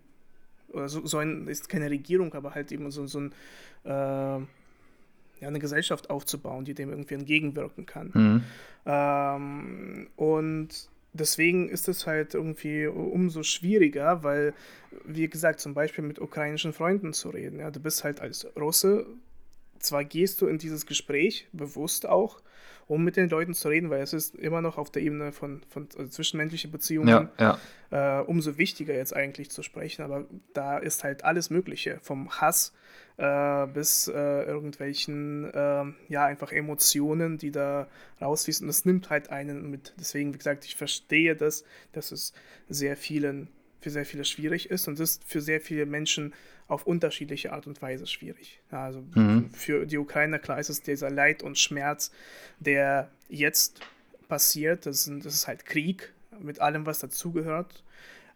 [0.74, 3.32] So, so ein, ist keine Regierung, aber halt eben so, so ein,
[3.86, 8.12] äh, ja, eine Gesellschaft aufzubauen, die dem irgendwie entgegenwirken kann.
[8.14, 8.44] Mhm.
[8.86, 14.54] Ähm, und deswegen ist es halt irgendwie umso schwieriger, weil,
[15.06, 17.60] wie gesagt, zum Beispiel mit ukrainischen Freunden zu reden.
[17.60, 19.06] Ja, du bist halt als Russe,
[19.80, 22.42] zwar gehst du in dieses Gespräch, bewusst auch,
[22.90, 25.62] um mit den Leuten zu reden, weil es ist immer noch auf der Ebene von,
[25.70, 27.58] von also zwischenmenschlichen Beziehungen ja,
[27.92, 28.20] ja.
[28.20, 30.02] Äh, umso wichtiger jetzt eigentlich zu sprechen.
[30.02, 32.74] Aber da ist halt alles Mögliche, vom Hass
[33.18, 37.88] äh, bis äh, irgendwelchen, äh, ja, einfach Emotionen, die da
[38.22, 38.66] rausfließen.
[38.66, 39.94] Das nimmt halt einen mit.
[40.00, 42.34] Deswegen, wie gesagt, ich verstehe das, dass es
[42.70, 43.50] sehr vielen,
[43.82, 46.34] für sehr viele schwierig ist und das ist für sehr viele Menschen
[46.70, 48.62] auf unterschiedliche Art und Weise schwierig.
[48.70, 49.50] Also mhm.
[49.52, 52.12] für die Ukrainer, klar ist es dieser Leid und Schmerz,
[52.60, 53.82] der jetzt
[54.28, 54.86] passiert.
[54.86, 57.84] Das, sind, das ist halt Krieg mit allem, was dazugehört.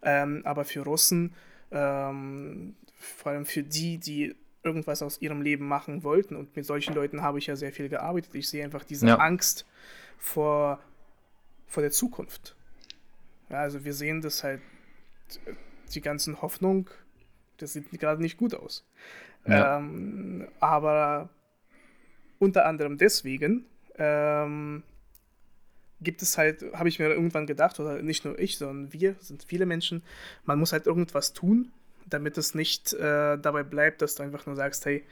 [0.02, 1.32] Ähm, aber für Russen,
[1.70, 6.34] ähm, vor allem für die, die irgendwas aus ihrem Leben machen wollten.
[6.34, 8.34] Und mit solchen Leuten habe ich ja sehr viel gearbeitet.
[8.34, 9.16] Ich sehe einfach diese ja.
[9.16, 9.64] Angst
[10.18, 10.80] vor,
[11.68, 12.56] vor der Zukunft.
[13.48, 14.60] Ja, also wir sehen das halt,
[15.94, 16.90] die ganzen Hoffnung,
[17.58, 18.86] das sieht gerade nicht gut aus.
[19.46, 19.78] Ja.
[19.78, 21.28] Ähm, aber
[22.38, 24.82] unter anderem deswegen ähm,
[26.00, 29.44] gibt es halt, habe ich mir irgendwann gedacht, oder nicht nur ich, sondern wir, sind
[29.44, 30.02] viele Menschen,
[30.44, 31.72] man muss halt irgendwas tun,
[32.06, 35.04] damit es nicht äh, dabei bleibt, dass du einfach nur sagst, hey,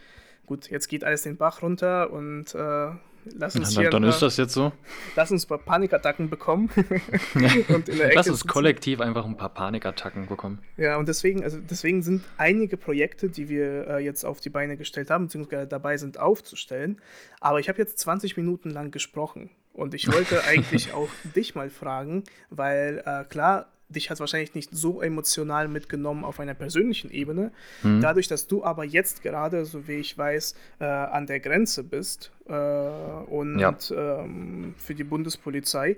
[0.47, 2.91] gut, jetzt geht alles den Bach runter und äh,
[3.25, 3.91] lass uns hier.
[3.91, 4.73] Dann, dann ist das jetzt so.
[5.17, 6.71] Lass uns ein paar Panikattacken bekommen.
[7.69, 10.61] und in der lass uns kollektiv einfach ein paar Panikattacken bekommen.
[10.77, 14.77] Ja, und deswegen, also deswegen sind einige Projekte, die wir äh, jetzt auf die Beine
[14.77, 17.01] gestellt haben, beziehungsweise dabei sind aufzustellen.
[17.41, 19.51] Aber ich habe jetzt 20 Minuten lang gesprochen.
[19.73, 24.55] Und ich wollte eigentlich auch dich mal fragen, weil äh, klar, dich hat es wahrscheinlich
[24.55, 27.53] nicht so emotional mitgenommen auf einer persönlichen Ebene.
[27.83, 28.01] Mhm.
[28.01, 32.33] Dadurch, dass du aber jetzt gerade, so wie ich weiß, äh, an der Grenze bist
[32.49, 33.77] äh, und ja.
[33.91, 35.97] ähm, für die Bundespolizei,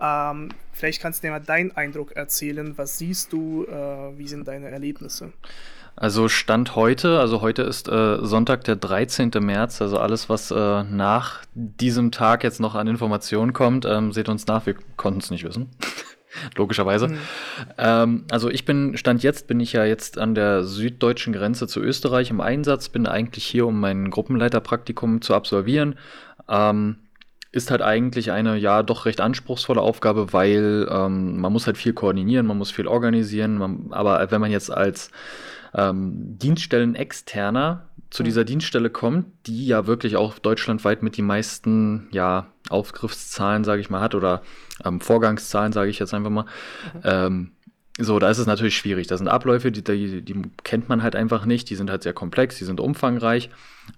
[0.00, 2.76] ähm, vielleicht kannst du dir mal deinen Eindruck erzählen.
[2.76, 3.64] Was siehst du?
[3.64, 5.32] Äh, wie sind deine Erlebnisse?
[5.94, 9.30] Also Stand heute, also heute ist äh, Sonntag, der 13.
[9.40, 14.28] März, also alles, was äh, nach diesem Tag jetzt noch an Informationen kommt, ähm, seht
[14.28, 15.68] uns nach, wir konnten es nicht wissen.
[16.56, 17.08] logischerweise.
[17.08, 17.18] Mhm.
[17.78, 21.80] Ähm, also ich bin, Stand jetzt bin ich ja jetzt an der süddeutschen Grenze zu
[21.80, 25.96] Österreich im Einsatz, bin eigentlich hier, um mein Gruppenleiterpraktikum zu absolvieren.
[26.48, 26.96] Ähm,
[27.52, 31.92] ist halt eigentlich eine, ja, doch recht anspruchsvolle Aufgabe, weil ähm, man muss halt viel
[31.92, 35.10] koordinieren, man muss viel organisieren, man, aber wenn man jetzt als
[35.74, 38.24] ähm, Dienststellen-Externer zu mhm.
[38.24, 43.90] dieser Dienststelle kommt, die ja wirklich auch deutschlandweit mit die meisten ja, Aufgriffszahlen, sage ich
[43.90, 44.42] mal, hat oder
[44.84, 46.44] ähm, Vorgangszahlen, sage ich jetzt einfach mal.
[46.94, 47.00] Mhm.
[47.04, 47.50] Ähm,
[47.98, 49.06] so, da ist es natürlich schwierig.
[49.06, 51.68] Das sind Abläufe, die, die, die, kennt man halt einfach nicht.
[51.68, 53.50] Die sind halt sehr komplex, die sind umfangreich.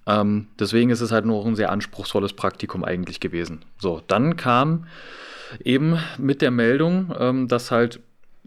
[0.06, 3.64] Ähm, deswegen ist es halt nur ein sehr anspruchsvolles Praktikum eigentlich gewesen.
[3.78, 4.86] So, dann kam
[5.62, 8.00] eben mit der Meldung, ähm, dass halt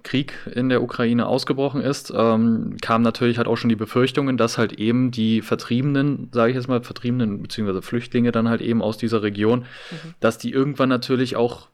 [0.03, 4.57] Krieg in der Ukraine ausgebrochen ist, ähm, kam natürlich halt auch schon die Befürchtungen, dass
[4.57, 7.81] halt eben die Vertriebenen, sage ich jetzt mal, Vertriebenen bzw.
[7.81, 10.13] Flüchtlinge dann halt eben aus dieser Region, mhm.
[10.19, 11.69] dass die irgendwann natürlich auch,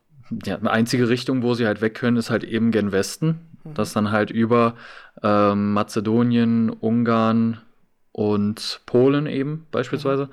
[0.46, 3.74] ja, eine einzige Richtung, wo sie halt weg können, ist halt eben gen Westen, mhm.
[3.74, 4.76] dass dann halt über
[5.22, 7.60] ähm, Mazedonien, Ungarn
[8.12, 10.26] und Polen eben beispielsweise.
[10.26, 10.30] Mhm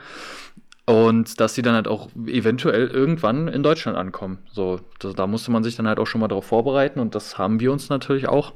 [0.91, 4.39] und dass sie dann halt auch eventuell irgendwann in Deutschland ankommen.
[4.51, 7.39] So, das, da musste man sich dann halt auch schon mal darauf vorbereiten und das
[7.39, 8.55] haben wir uns natürlich auch.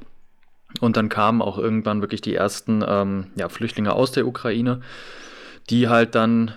[0.81, 4.81] Und dann kamen auch irgendwann wirklich die ersten ähm, ja, Flüchtlinge aus der Ukraine,
[5.69, 6.53] die halt dann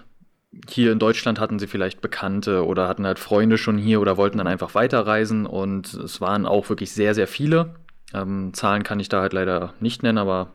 [0.68, 4.38] hier in Deutschland hatten sie vielleicht Bekannte oder hatten halt Freunde schon hier oder wollten
[4.38, 7.76] dann einfach weiterreisen und es waren auch wirklich sehr, sehr viele.
[8.12, 10.48] Ähm, Zahlen kann ich da halt leider nicht nennen, aber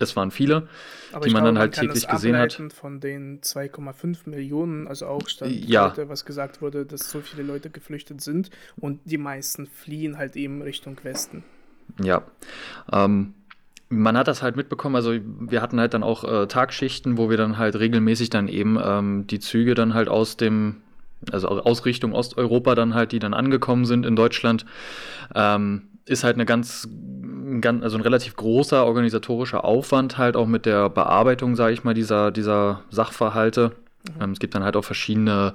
[0.00, 0.68] es waren viele,
[1.12, 2.52] Aber die man glaube, dann halt man täglich gesehen hat.
[2.72, 5.90] Von den 2,5 Millionen, also auch stand ja.
[5.90, 10.36] heute, was gesagt wurde, dass so viele Leute geflüchtet sind und die meisten fliehen halt
[10.36, 11.44] eben Richtung Westen.
[12.02, 12.22] Ja.
[12.90, 13.34] Ähm,
[13.90, 17.36] man hat das halt mitbekommen, also wir hatten halt dann auch äh, Tagschichten, wo wir
[17.36, 20.76] dann halt regelmäßig dann eben ähm, die Züge dann halt aus dem,
[21.30, 24.64] also aus Richtung Osteuropa dann halt, die dann angekommen sind in Deutschland,
[25.34, 26.88] ähm, ist halt eine ganz
[27.60, 31.84] ein, ganz, also ein relativ großer organisatorischer Aufwand halt auch mit der Bearbeitung, sage ich
[31.84, 33.72] mal, dieser, dieser Sachverhalte.
[34.16, 34.22] Mhm.
[34.22, 35.54] Ähm, es gibt dann halt auch verschiedene,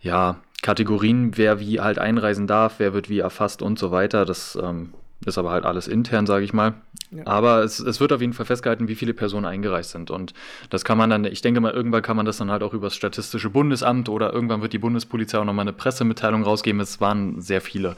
[0.00, 4.24] ja, Kategorien, wer wie halt einreisen darf, wer wird wie erfasst und so weiter.
[4.24, 4.94] Das ähm,
[5.26, 6.74] ist aber halt alles intern, sage ich mal.
[7.10, 7.26] Ja.
[7.26, 10.10] Aber es, es, wird auf jeden Fall festgehalten, wie viele Personen eingereist sind.
[10.10, 10.34] Und
[10.70, 12.86] das kann man dann, ich denke mal, irgendwann kann man das dann halt auch über
[12.86, 16.80] das Statistische Bundesamt oder irgendwann wird die Bundespolizei auch nochmal eine Pressemitteilung rausgeben.
[16.80, 17.90] Es waren sehr viele.
[17.90, 17.94] Mhm.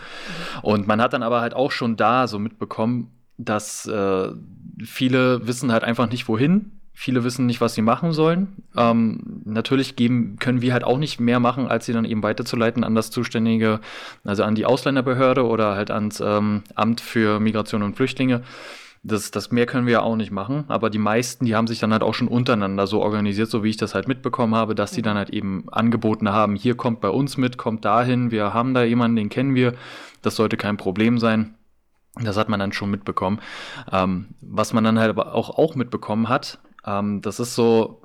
[0.63, 4.31] Und man hat dann aber halt auch schon da so mitbekommen, dass äh,
[4.85, 6.76] viele wissen halt einfach nicht, wohin.
[6.99, 8.65] Viele wissen nicht, was sie machen sollen.
[8.75, 12.85] Ähm, natürlich geben, können wir halt auch nicht mehr machen, als sie dann eben weiterzuleiten
[12.85, 13.81] an das zuständige,
[14.25, 18.45] also an die Ausländerbehörde oder halt ans ähm, Amt für Migration und Flüchtlinge.
[19.03, 21.81] Das, das mehr können wir ja auch nicht machen, aber die meisten, die haben sich
[21.81, 24.93] dann halt auch schon untereinander so organisiert, so wie ich das halt mitbekommen habe, dass
[24.93, 28.73] die dann halt eben angeboten haben, hier kommt bei uns mit, kommt dahin, wir haben
[28.73, 29.75] da jemanden, den kennen wir,
[30.23, 31.57] das sollte kein Problem sein.
[32.19, 33.41] Das hat man dann schon mitbekommen.
[33.93, 38.03] Ähm, was man dann halt aber auch, auch mitbekommen hat, ähm, das ist so,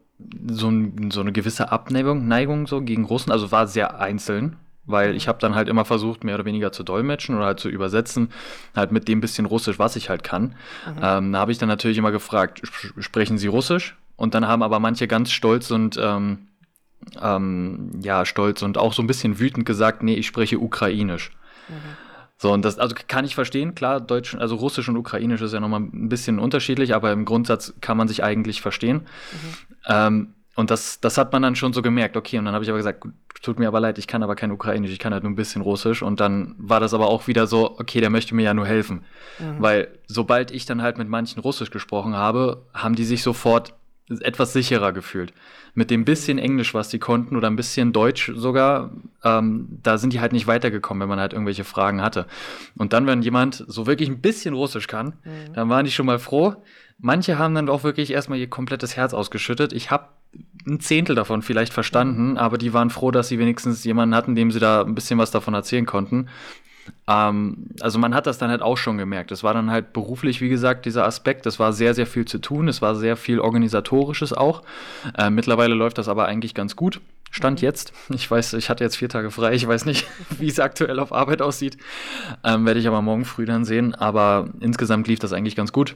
[0.49, 5.15] so, ein, so, eine gewisse Abneigung Neigung so gegen Russen, also war sehr einzeln, weil
[5.15, 8.29] ich habe dann halt immer versucht, mehr oder weniger zu dolmetschen oder halt zu übersetzen,
[8.75, 10.55] halt mit dem bisschen Russisch, was ich halt kann.
[10.85, 11.01] Mhm.
[11.01, 12.61] Ähm, da habe ich dann natürlich immer gefragt,
[12.99, 13.95] sprechen Sie Russisch?
[14.15, 16.47] Und dann haben aber manche ganz stolz und ähm,
[17.21, 21.31] ähm, ja, stolz und auch so ein bisschen wütend gesagt, nee, ich spreche Ukrainisch.
[21.67, 22.10] Mhm.
[22.41, 25.59] So, und das, also kann ich verstehen, klar, Deutsch, also Russisch und Ukrainisch ist ja
[25.59, 29.01] nochmal ein bisschen unterschiedlich, aber im Grundsatz kann man sich eigentlich verstehen.
[29.01, 29.37] Mhm.
[29.87, 32.69] Ähm, und das, das hat man dann schon so gemerkt, okay, und dann habe ich
[32.71, 33.05] aber gesagt,
[33.43, 35.61] tut mir aber leid, ich kann aber kein Ukrainisch, ich kann halt nur ein bisschen
[35.61, 36.01] Russisch.
[36.01, 39.05] Und dann war das aber auch wieder so, okay, der möchte mir ja nur helfen.
[39.37, 39.57] Mhm.
[39.59, 43.75] Weil sobald ich dann halt mit manchen Russisch gesprochen habe, haben die sich sofort
[44.09, 45.33] etwas sicherer gefühlt.
[45.73, 48.91] Mit dem bisschen Englisch, was die konnten, oder ein bisschen Deutsch sogar,
[49.23, 52.25] ähm, da sind die halt nicht weitergekommen, wenn man halt irgendwelche Fragen hatte.
[52.77, 55.53] Und dann, wenn jemand so wirklich ein bisschen Russisch kann, mhm.
[55.53, 56.55] dann waren die schon mal froh.
[56.97, 59.73] Manche haben dann auch wirklich erstmal ihr komplettes Herz ausgeschüttet.
[59.73, 60.09] Ich habe
[60.67, 62.37] ein Zehntel davon vielleicht verstanden, mhm.
[62.37, 65.31] aber die waren froh, dass sie wenigstens jemanden hatten, dem sie da ein bisschen was
[65.31, 66.27] davon erzählen konnten.
[67.07, 69.31] Ähm, also man hat das dann halt auch schon gemerkt.
[69.31, 71.45] Es war dann halt beruflich, wie gesagt, dieser Aspekt.
[71.45, 72.67] Es war sehr, sehr viel zu tun.
[72.67, 74.63] Es war sehr viel organisatorisches auch.
[75.17, 77.01] Äh, mittlerweile läuft das aber eigentlich ganz gut.
[77.31, 77.65] Stand mhm.
[77.65, 77.93] jetzt.
[78.09, 79.53] Ich weiß, ich hatte jetzt vier Tage frei.
[79.53, 80.07] Ich weiß nicht,
[80.39, 81.77] wie es aktuell auf Arbeit aussieht.
[82.43, 83.95] Ähm, Werde ich aber morgen früh dann sehen.
[83.95, 85.95] Aber insgesamt lief das eigentlich ganz gut.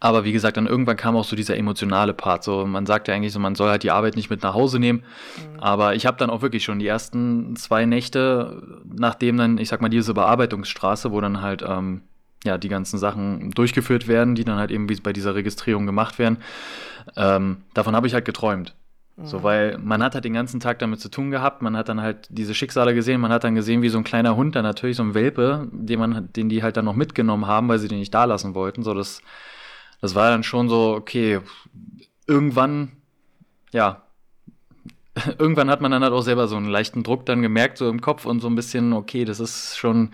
[0.00, 2.44] Aber wie gesagt, dann irgendwann kam auch so dieser emotionale Part.
[2.44, 4.78] So, man sagt ja eigentlich so, man soll halt die Arbeit nicht mit nach Hause
[4.78, 5.00] nehmen.
[5.36, 5.60] Mhm.
[5.60, 9.80] Aber ich habe dann auch wirklich schon die ersten zwei Nächte, nachdem dann, ich sag
[9.80, 12.02] mal, diese Bearbeitungsstraße, wo dann halt ähm,
[12.44, 16.20] ja die ganzen Sachen durchgeführt werden, die dann halt eben wie bei dieser Registrierung gemacht
[16.20, 16.38] werden,
[17.16, 18.74] ähm, davon habe ich halt geträumt.
[19.20, 22.00] So, weil man hat halt den ganzen Tag damit zu tun gehabt, man hat dann
[22.00, 24.96] halt diese Schicksale gesehen, man hat dann gesehen, wie so ein kleiner Hund, dann natürlich
[24.96, 27.98] so ein Welpe, den man, den die halt dann noch mitgenommen haben, weil sie den
[27.98, 28.84] nicht da lassen wollten.
[28.84, 29.20] So, das,
[30.00, 31.40] das war dann schon so, okay,
[32.26, 32.92] irgendwann,
[33.72, 34.02] ja,
[35.38, 38.00] irgendwann hat man dann halt auch selber so einen leichten Druck dann gemerkt, so im
[38.00, 40.10] Kopf und so ein bisschen, okay, das ist schon,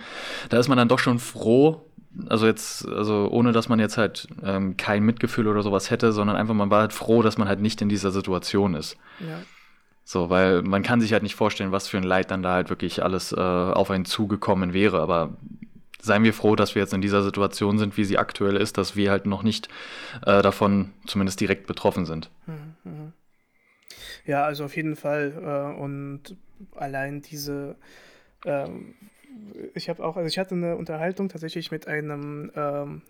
[0.48, 1.84] da ist man dann doch schon froh,
[2.28, 6.36] also jetzt, also ohne dass man jetzt halt ähm, kein Mitgefühl oder sowas hätte, sondern
[6.36, 8.96] einfach man war halt froh, dass man halt nicht in dieser Situation ist.
[9.20, 9.40] Ja.
[10.04, 12.68] So, weil man kann sich halt nicht vorstellen, was für ein Leid dann da halt
[12.68, 15.00] wirklich alles äh, auf einen zugekommen wäre.
[15.00, 15.36] Aber
[16.04, 18.96] seien wir froh, dass wir jetzt in dieser Situation sind, wie sie aktuell ist, dass
[18.96, 19.68] wir halt noch nicht
[20.26, 22.30] äh, davon zumindest direkt betroffen sind.
[22.46, 23.12] Mhm.
[24.26, 25.32] Ja, also auf jeden Fall.
[25.76, 26.36] Äh, und
[26.76, 27.76] allein diese
[28.44, 28.94] ähm,
[29.74, 33.02] ich habe auch, also ich hatte eine Unterhaltung tatsächlich mit einem ähm,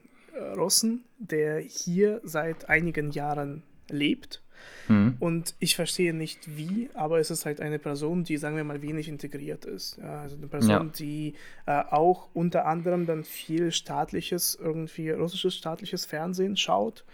[0.57, 4.43] Russen, der hier seit einigen Jahren lebt.
[4.89, 5.17] Mhm.
[5.19, 8.83] Und ich verstehe nicht wie, aber es ist halt eine Person, die, sagen wir mal,
[8.83, 9.99] wenig integriert ist.
[10.01, 10.93] Also eine Person, ja.
[10.99, 11.35] die
[11.67, 17.05] äh, auch unter anderem dann viel staatliches, irgendwie russisches staatliches Fernsehen schaut.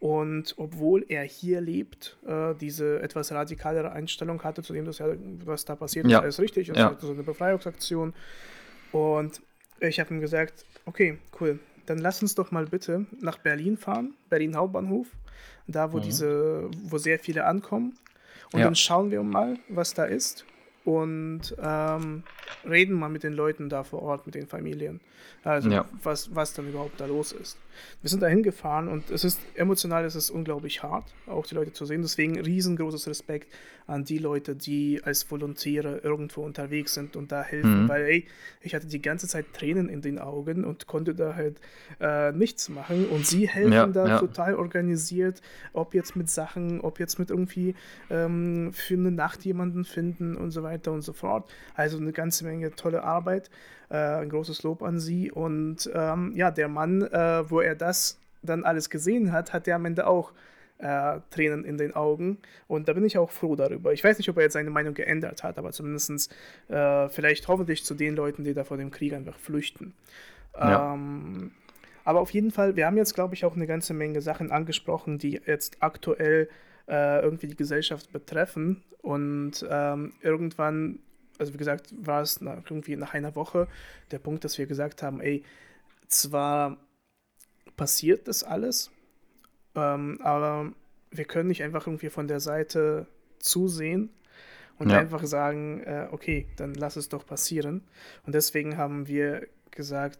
[0.00, 5.08] Und obwohl er hier lebt, äh, diese etwas radikalere Einstellung hatte, zu dem, das ja,
[5.44, 6.18] was da passiert ja.
[6.18, 6.88] ist, alles richtig, es ja.
[6.88, 8.14] ist so eine Befreiungsaktion.
[8.92, 9.42] Und
[9.78, 14.14] ich habe ihm gesagt, okay, cool, dann lass uns doch mal bitte nach Berlin fahren,
[14.30, 15.08] Berlin Hauptbahnhof,
[15.66, 16.02] da wo mhm.
[16.02, 17.98] diese, wo sehr viele ankommen.
[18.52, 18.66] Und ja.
[18.66, 20.44] dann schauen wir mal, was da ist
[20.84, 22.24] und ähm,
[22.68, 25.00] reden mal mit den Leuten da vor Ort, mit den Familien.
[25.44, 25.86] Also ja.
[26.02, 27.58] was, was dann überhaupt da los ist.
[28.02, 31.72] Wir sind da hingefahren und es ist emotional, es ist unglaublich hart, auch die Leute
[31.72, 32.02] zu sehen.
[32.02, 33.52] Deswegen riesengroßes Respekt
[33.90, 37.84] an die Leute, die als Volontäre irgendwo unterwegs sind und da helfen.
[37.84, 37.88] Mhm.
[37.88, 38.26] Weil, ey,
[38.60, 41.60] ich hatte die ganze Zeit Tränen in den Augen und konnte da halt
[42.00, 43.06] äh, nichts machen.
[43.08, 44.18] Und sie helfen ja, da ja.
[44.18, 47.74] total organisiert, ob jetzt mit Sachen, ob jetzt mit irgendwie
[48.10, 51.52] ähm, für eine Nacht jemanden finden und so weiter und so fort.
[51.74, 53.50] Also eine ganze Menge tolle Arbeit.
[53.90, 55.32] Äh, ein großes Lob an sie.
[55.32, 59.76] Und ähm, ja, der Mann, äh, wo er das dann alles gesehen hat, hat er
[59.76, 60.32] am Ende auch
[60.80, 62.38] äh, Tränen in den Augen.
[62.66, 63.92] Und da bin ich auch froh darüber.
[63.92, 66.34] Ich weiß nicht, ob er jetzt seine Meinung geändert hat, aber zumindest
[66.68, 69.94] äh, vielleicht hoffentlich zu den Leuten, die da vor dem Krieg einfach flüchten.
[70.56, 70.94] Ja.
[70.94, 71.52] Ähm,
[72.04, 75.18] aber auf jeden Fall, wir haben jetzt, glaube ich, auch eine ganze Menge Sachen angesprochen,
[75.18, 76.48] die jetzt aktuell
[76.88, 78.82] äh, irgendwie die Gesellschaft betreffen.
[79.02, 80.98] Und ähm, irgendwann
[81.40, 83.66] also wie gesagt, war es nach, irgendwie nach einer Woche
[84.10, 85.42] der Punkt, dass wir gesagt haben, ey,
[86.06, 86.76] zwar
[87.76, 88.90] passiert das alles,
[89.74, 90.72] ähm, aber
[91.10, 93.06] wir können nicht einfach irgendwie von der Seite
[93.38, 94.10] zusehen
[94.78, 94.98] und ja.
[94.98, 97.82] einfach sagen, äh, okay, dann lass es doch passieren.
[98.24, 100.18] Und deswegen haben wir gesagt,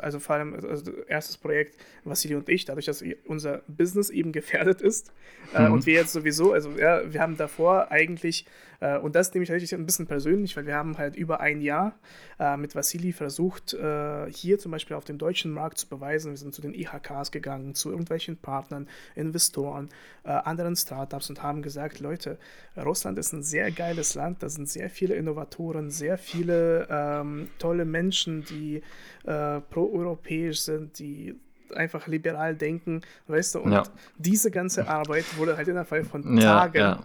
[0.00, 4.80] also vor allem also erstes Projekt, Vassili und ich, dadurch, dass unser Business eben gefährdet
[4.80, 5.12] ist
[5.54, 5.74] äh, mhm.
[5.74, 8.46] und wir jetzt sowieso, also ja, wir haben davor eigentlich
[8.84, 11.60] äh, und das nehme ich tatsächlich ein bisschen persönlich, weil wir haben halt über ein
[11.60, 11.94] Jahr
[12.38, 16.32] äh, mit Vassili versucht, äh, hier zum Beispiel auf dem deutschen Markt zu beweisen.
[16.32, 19.88] Wir sind zu den IHKs gegangen, zu irgendwelchen Partnern, Investoren,
[20.24, 22.38] äh, anderen Startups und haben gesagt, Leute,
[22.76, 27.84] Russland ist ein sehr geiles Land, da sind sehr viele Innovatoren, sehr viele ähm, tolle
[27.84, 28.82] Menschen, die
[29.24, 31.34] äh, pro-europäisch sind, die
[31.74, 33.82] einfach liberal denken, weißt du, und ja.
[34.16, 37.02] diese ganze Arbeit wurde halt innerhalb von Tagen ja, ja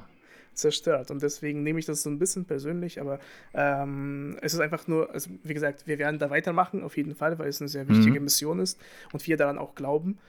[0.53, 1.09] zerstört.
[1.09, 3.19] Und deswegen nehme ich das so ein bisschen persönlich, aber
[3.53, 7.39] ähm, es ist einfach nur, also wie gesagt, wir werden da weitermachen, auf jeden Fall,
[7.39, 8.25] weil es eine sehr wichtige mhm.
[8.25, 8.79] Mission ist
[9.11, 10.19] und wir daran auch glauben.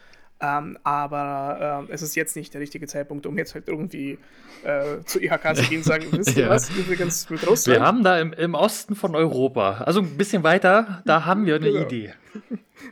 [0.43, 4.19] Ähm, aber äh, es ist jetzt nicht der richtige Zeitpunkt, um jetzt halt irgendwie
[4.65, 6.51] äh, zu IHK zu gehen und sagen, wisst ihr ja.
[6.51, 7.79] was, übrigens mit Russland.
[7.79, 11.57] Wir haben da im, im, Osten von Europa, also ein bisschen weiter, da haben wir
[11.57, 11.85] eine genau.
[11.85, 12.15] Idee.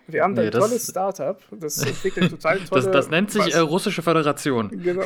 [0.06, 2.82] Wir haben da nee, ein tolles Startup, das entwickelt total tolle...
[2.82, 4.68] Das, das nennt sich äh, Russische Föderation.
[4.82, 5.04] Genau.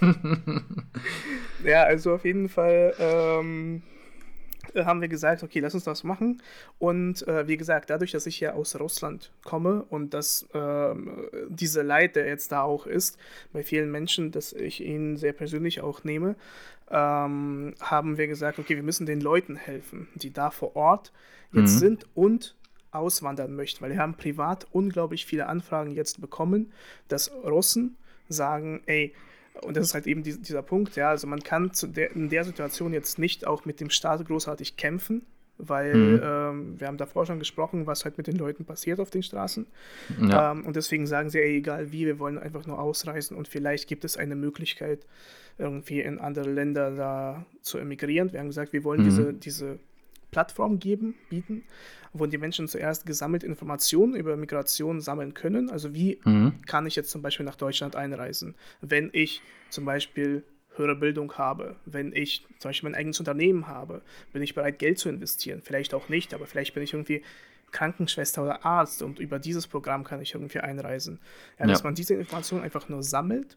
[1.64, 3.82] ja, also auf jeden Fall ähm,
[4.74, 6.42] haben wir gesagt, okay, lass uns das machen.
[6.78, 10.94] Und äh, wie gesagt, dadurch, dass ich ja aus Russland komme und dass äh,
[11.48, 13.18] diese Leid, der jetzt da auch ist,
[13.52, 16.36] bei vielen Menschen, dass ich ihn sehr persönlich auch nehme,
[16.90, 21.12] ähm, haben wir gesagt, okay, wir müssen den Leuten helfen, die da vor Ort
[21.52, 21.78] jetzt mhm.
[21.78, 22.54] sind und
[22.92, 26.72] auswandern möchten, weil wir haben privat unglaublich viele Anfragen jetzt bekommen,
[27.08, 27.96] dass Russen
[28.28, 29.14] sagen, ey,
[29.62, 32.92] und das ist halt eben dieser Punkt, ja, also man kann der, in der Situation
[32.92, 35.26] jetzt nicht auch mit dem Staat großartig kämpfen,
[35.58, 36.20] weil mhm.
[36.22, 39.66] ähm, wir haben davor schon gesprochen, was halt mit den Leuten passiert auf den Straßen.
[40.22, 40.52] Ja.
[40.52, 43.88] Ähm, und deswegen sagen sie, ey, egal wie, wir wollen einfach nur ausreisen und vielleicht
[43.88, 45.06] gibt es eine Möglichkeit,
[45.58, 48.32] irgendwie in andere Länder da zu emigrieren.
[48.32, 49.04] Wir haben gesagt, wir wollen mhm.
[49.04, 49.78] diese, diese
[50.30, 51.64] Plattform geben, bieten,
[52.12, 55.70] wo die Menschen zuerst gesammelt Informationen über Migration sammeln können.
[55.70, 56.62] Also wie mhm.
[56.66, 60.44] kann ich jetzt zum Beispiel nach Deutschland einreisen, wenn ich zum Beispiel
[60.76, 64.98] höhere Bildung habe, wenn ich zum Beispiel mein eigenes Unternehmen habe, bin ich bereit, Geld
[64.98, 65.60] zu investieren.
[65.62, 67.22] Vielleicht auch nicht, aber vielleicht bin ich irgendwie
[67.72, 71.20] Krankenschwester oder Arzt und über dieses Programm kann ich irgendwie einreisen.
[71.58, 71.84] Ja, dass ja.
[71.84, 73.56] man diese Informationen einfach nur sammelt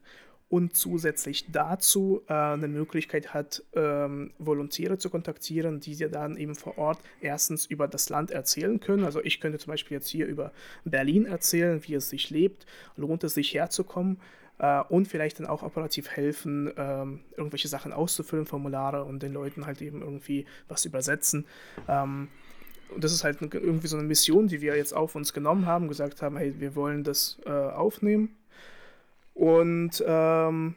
[0.49, 6.53] und zusätzlich dazu äh, eine Möglichkeit hat, ähm, Volontäre zu kontaktieren, die dir dann eben
[6.55, 9.03] vor Ort erstens über das Land erzählen können.
[9.03, 10.51] Also ich könnte zum Beispiel jetzt hier über
[10.85, 14.19] Berlin erzählen, wie es sich lebt, lohnt es sich herzukommen
[14.59, 19.65] äh, und vielleicht dann auch operativ helfen, ähm, irgendwelche Sachen auszufüllen, Formulare und den Leuten
[19.65, 21.45] halt eben irgendwie was übersetzen.
[21.87, 22.27] Ähm,
[22.93, 25.87] und das ist halt irgendwie so eine Mission, die wir jetzt auf uns genommen haben,
[25.87, 28.35] gesagt haben, hey, wir wollen das äh, aufnehmen
[29.33, 30.75] und ähm,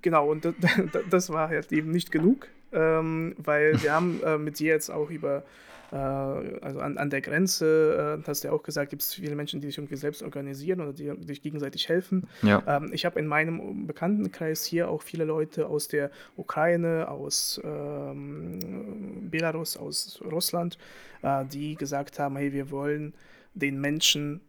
[0.00, 0.48] genau, und
[1.10, 5.10] das, war halt eben nicht genug, ähm, weil wir haben äh, mit dir jetzt auch
[5.10, 5.44] über,
[5.92, 9.36] äh, also an, an der Grenze, äh, hast du ja auch gesagt, gibt es viele
[9.36, 12.26] Menschen, die sich irgendwie selbst organisieren oder die sich gegenseitig helfen.
[12.42, 12.62] Ja.
[12.66, 19.28] Ähm, ich habe in meinem Bekanntenkreis hier auch viele Leute aus der Ukraine, aus ähm,
[19.30, 20.78] Belarus, aus Russland,
[21.22, 23.12] äh, die gesagt haben, hey, wir wollen
[23.54, 24.40] den Menschen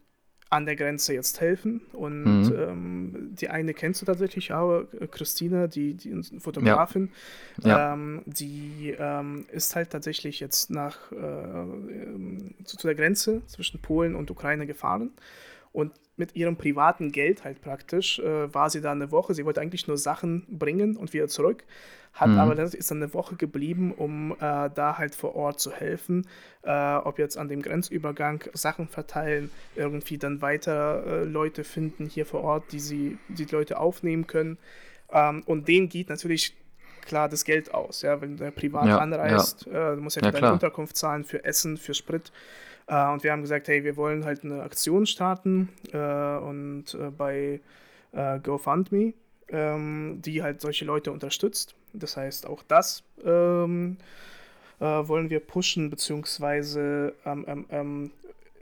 [0.49, 1.81] an der Grenze jetzt helfen.
[1.93, 2.55] Und mhm.
[2.57, 7.09] ähm, die eine kennst du tatsächlich auch, äh, Christina, die, die Fotografin.
[7.61, 7.69] Ja.
[7.69, 7.93] Ja.
[7.93, 13.79] Ähm, die ähm, ist halt tatsächlich jetzt nach äh, ähm, zu, zu, der Grenze zwischen
[13.79, 15.11] Polen und Ukraine gefahren.
[15.71, 19.33] Und mit ihrem privaten Geld halt praktisch äh, war sie da eine Woche.
[19.33, 21.63] Sie wollte eigentlich nur Sachen bringen und wieder zurück
[22.13, 22.39] hat mhm.
[22.39, 26.27] aber das ist dann eine Woche geblieben, um äh, da halt vor Ort zu helfen,
[26.63, 32.25] äh, ob jetzt an dem Grenzübergang Sachen verteilen, irgendwie dann weiter äh, Leute finden hier
[32.25, 34.57] vor Ort, die sie die Leute aufnehmen können.
[35.11, 36.55] Ähm, und denen geht natürlich
[37.01, 39.93] klar das Geld aus, ja, wenn du privat ja, anreist, ja.
[39.93, 42.31] Äh, du musst ja, ja deine Unterkunft zahlen für Essen, für Sprit.
[42.89, 47.61] Äh, und wir haben gesagt, hey, wir wollen halt eine Aktion starten äh, und bei
[48.11, 49.13] GoFundMe
[49.51, 51.75] ähm, die halt solche Leute unterstützt.
[51.93, 53.97] Das heißt, auch das ähm,
[54.79, 58.11] äh, wollen wir pushen, beziehungsweise ähm, ähm, ähm,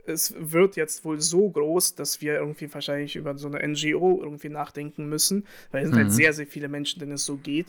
[0.08, 4.48] es wird jetzt wohl so groß, dass wir irgendwie wahrscheinlich über so eine NGO irgendwie
[4.48, 5.92] nachdenken müssen, weil es mhm.
[5.92, 6.16] sind halt mhm.
[6.16, 7.66] sehr, sehr viele Menschen, denen es so geht.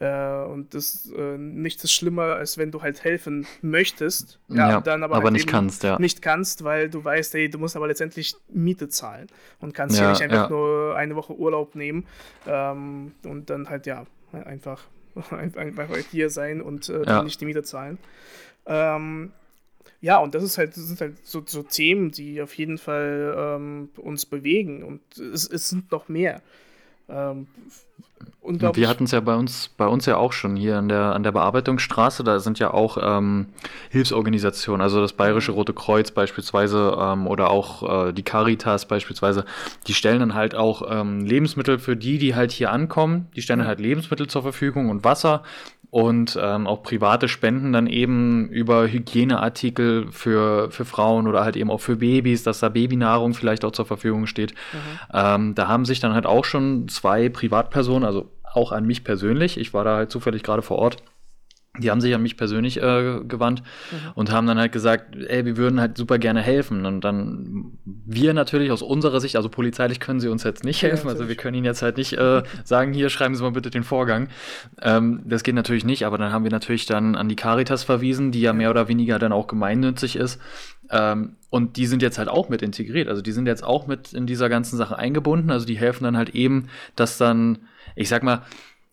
[0.00, 4.80] Äh, und das äh, nichts ist schlimmer, als wenn du halt helfen möchtest, ja, ja
[4.80, 5.98] dann aber, aber halt nicht kannst, ja.
[5.98, 9.26] Nicht kannst, weil du weißt, ey, du musst aber letztendlich Miete zahlen
[9.60, 12.06] und kannst ja, hier nicht einfach nur eine Woche Urlaub nehmen
[12.46, 14.86] ähm, und dann halt ja einfach
[15.30, 17.98] einfach hier sein und äh, nicht die Miete zahlen.
[18.66, 19.32] Ähm,
[20.00, 23.34] ja, und das ist halt, das sind halt so, so Themen, die auf jeden Fall
[23.36, 26.42] ähm, uns bewegen und es, es sind noch mehr.
[27.08, 27.46] Ähm,
[28.42, 31.22] wir hatten es ja bei uns, bei uns ja auch schon hier an der, an
[31.22, 33.46] der Bearbeitungsstraße, da sind ja auch ähm,
[33.90, 35.52] Hilfsorganisationen, also das Bayerische.
[35.52, 39.44] Rote Kreuz beispielsweise ähm, oder auch äh, die Caritas beispielsweise,
[39.86, 43.66] die stellen dann halt auch ähm, Lebensmittel für die, die halt hier ankommen, die stellen
[43.66, 45.42] halt Lebensmittel zur Verfügung und Wasser
[45.90, 51.70] und ähm, auch private Spenden dann eben über Hygieneartikel für, für Frauen oder halt eben
[51.70, 54.52] auch für Babys, dass da Babynahrung vielleicht auch zur Verfügung steht.
[54.52, 54.78] Mhm.
[55.12, 59.58] Ähm, da haben sich dann halt auch schon zwei Privatpersonen, also auch an mich persönlich,
[59.58, 61.02] ich war da halt zufällig gerade vor Ort,
[61.78, 64.10] die haben sich an mich persönlich äh, gewandt mhm.
[64.14, 66.84] und haben dann halt gesagt, ey, wir würden halt super gerne helfen.
[66.84, 71.06] Und dann wir natürlich aus unserer Sicht, also polizeilich können sie uns jetzt nicht helfen,
[71.06, 73.70] ja, also wir können ihnen jetzt halt nicht äh, sagen, hier schreiben Sie mal bitte
[73.70, 74.28] den Vorgang.
[74.82, 78.32] Ähm, das geht natürlich nicht, aber dann haben wir natürlich dann an die Caritas verwiesen,
[78.32, 78.52] die ja, ja.
[78.52, 80.40] mehr oder weniger dann auch gemeinnützig ist.
[80.90, 84.12] Ähm, und die sind jetzt halt auch mit integriert, also die sind jetzt auch mit
[84.12, 87.58] in dieser ganzen Sache eingebunden, also die helfen dann halt eben, dass dann,
[87.94, 88.42] ich sag mal,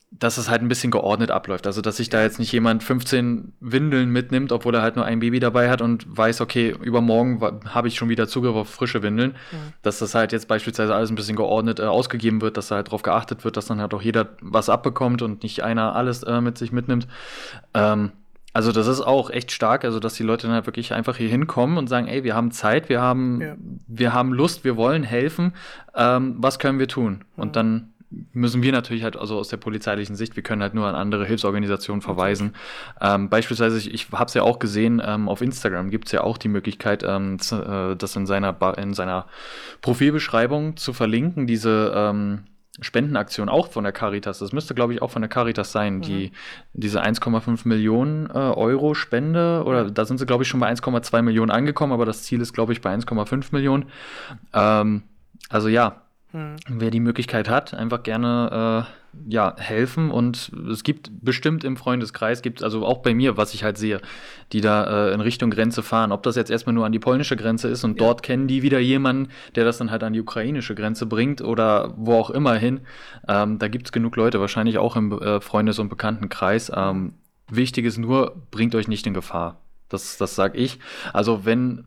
[0.09, 1.67] dass es halt ein bisschen geordnet abläuft.
[1.67, 5.19] Also, dass sich da jetzt nicht jemand 15 Windeln mitnimmt, obwohl er halt nur ein
[5.19, 9.31] Baby dabei hat und weiß, okay, übermorgen habe ich schon wieder Zugriff auf frische Windeln.
[9.51, 9.73] Mhm.
[9.81, 12.87] Dass das halt jetzt beispielsweise alles ein bisschen geordnet äh, ausgegeben wird, dass da halt
[12.87, 16.39] darauf geachtet wird, dass dann halt auch jeder was abbekommt und nicht einer alles äh,
[16.39, 17.07] mit sich mitnimmt.
[17.73, 18.11] Ähm,
[18.53, 21.29] also das ist auch echt stark, also dass die Leute dann halt wirklich einfach hier
[21.29, 23.55] hinkommen und sagen, ey, wir haben Zeit, wir haben, ja.
[23.87, 25.53] wir haben Lust, wir wollen helfen,
[25.93, 27.25] ähm, was können wir tun?
[27.35, 27.51] Und mhm.
[27.51, 30.95] dann müssen wir natürlich halt also aus der polizeilichen Sicht, wir können halt nur an
[30.95, 32.55] andere Hilfsorganisationen verweisen.
[33.01, 36.21] Ähm, beispielsweise, ich, ich habe es ja auch gesehen, ähm, auf Instagram gibt es ja
[36.21, 39.27] auch die Möglichkeit, ähm, zu, äh, das in seiner, in seiner
[39.81, 42.43] Profilbeschreibung zu verlinken, diese ähm,
[42.79, 44.39] Spendenaktion auch von der Caritas.
[44.39, 46.01] Das müsste, glaube ich, auch von der Caritas sein, mhm.
[46.01, 46.31] die
[46.73, 51.21] diese 1,5 Millionen äh, Euro Spende, oder da sind sie, glaube ich, schon bei 1,2
[51.23, 53.85] Millionen angekommen, aber das Ziel ist, glaube ich, bei 1,5 Millionen.
[54.53, 55.03] Ähm,
[55.49, 56.57] also ja, hm.
[56.67, 58.85] Wer die Möglichkeit hat, einfach gerne
[59.27, 63.63] ja, helfen und es gibt bestimmt im Freundeskreis, gibt also auch bei mir, was ich
[63.63, 64.01] halt sehe,
[64.51, 66.11] die da äh, in Richtung Grenze fahren.
[66.11, 68.05] Ob das jetzt erstmal nur an die polnische Grenze ist und ja.
[68.05, 71.93] dort kennen die wieder jemanden, der das dann halt an die ukrainische Grenze bringt oder
[71.97, 72.81] wo auch immer hin.
[73.27, 76.71] Ähm, da gibt es genug Leute, wahrscheinlich auch im äh, Freundes- und Bekanntenkreis.
[76.75, 77.13] Ähm,
[77.49, 79.61] wichtig ist nur, bringt euch nicht in Gefahr.
[79.89, 80.79] Das, das sag ich.
[81.13, 81.85] Also wenn,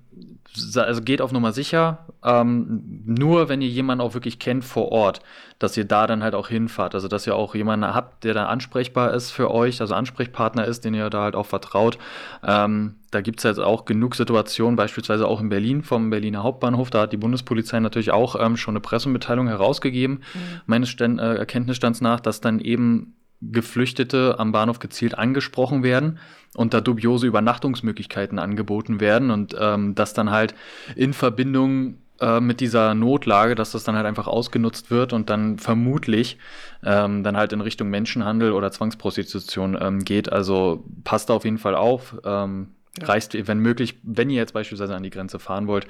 [0.75, 5.21] also geht auf Nummer sicher, ähm, nur wenn ihr jemanden auch wirklich kennt vor Ort,
[5.59, 6.95] dass ihr da dann halt auch hinfahrt.
[6.95, 10.85] Also dass ihr auch jemanden habt, der da ansprechbar ist für euch, also Ansprechpartner ist,
[10.85, 11.99] den ihr da halt auch vertraut.
[12.43, 16.91] Ähm, da gibt es jetzt auch genug Situationen, beispielsweise auch in Berlin vom Berliner Hauptbahnhof.
[16.91, 20.61] Da hat die Bundespolizei natürlich auch ähm, schon eine Pressemitteilung herausgegeben, mhm.
[20.67, 26.19] meines Ständ, äh, Erkenntnisstands nach, dass dann eben Geflüchtete am Bahnhof gezielt angesprochen werden
[26.55, 30.55] und da dubiose Übernachtungsmöglichkeiten angeboten werden und ähm, das dann halt
[30.95, 35.59] in Verbindung äh, mit dieser Notlage, dass das dann halt einfach ausgenutzt wird und dann
[35.59, 36.39] vermutlich
[36.85, 40.31] ähm, dann halt in Richtung Menschenhandel oder Zwangsprostitution ähm, geht.
[40.31, 42.17] Also passt da auf jeden Fall auf.
[42.25, 42.69] Ähm,
[42.99, 43.07] ja.
[43.07, 45.87] Reist, wenn möglich, wenn ihr jetzt beispielsweise an die Grenze fahren wollt,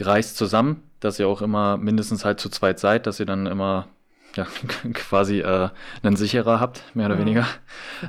[0.00, 3.86] reist zusammen, dass ihr auch immer mindestens halt zu zweit seid, dass ihr dann immer
[4.38, 4.46] ja,
[4.94, 5.68] quasi äh,
[6.02, 7.20] einen Sicherer habt, mehr oder ja.
[7.20, 7.46] weniger.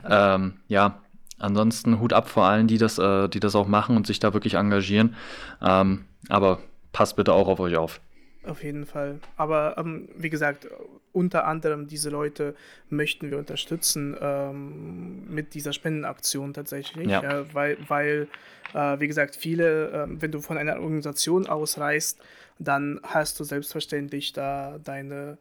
[0.07, 1.01] ähm, ja,
[1.39, 4.33] ansonsten Hut ab vor allen, die das, äh, die das auch machen und sich da
[4.33, 5.15] wirklich engagieren.
[5.61, 6.59] Ähm, aber
[6.91, 7.99] passt bitte auch auf euch auf.
[8.45, 9.19] Auf jeden Fall.
[9.35, 10.67] Aber ähm, wie gesagt,
[11.11, 12.55] unter anderem diese Leute
[12.89, 17.21] möchten wir unterstützen ähm, mit dieser Spendenaktion tatsächlich, ja.
[17.21, 18.27] äh, weil, weil
[18.73, 22.19] äh, wie gesagt, viele, äh, wenn du von einer Organisation ausreist,
[22.59, 25.37] dann hast du selbstverständlich da deine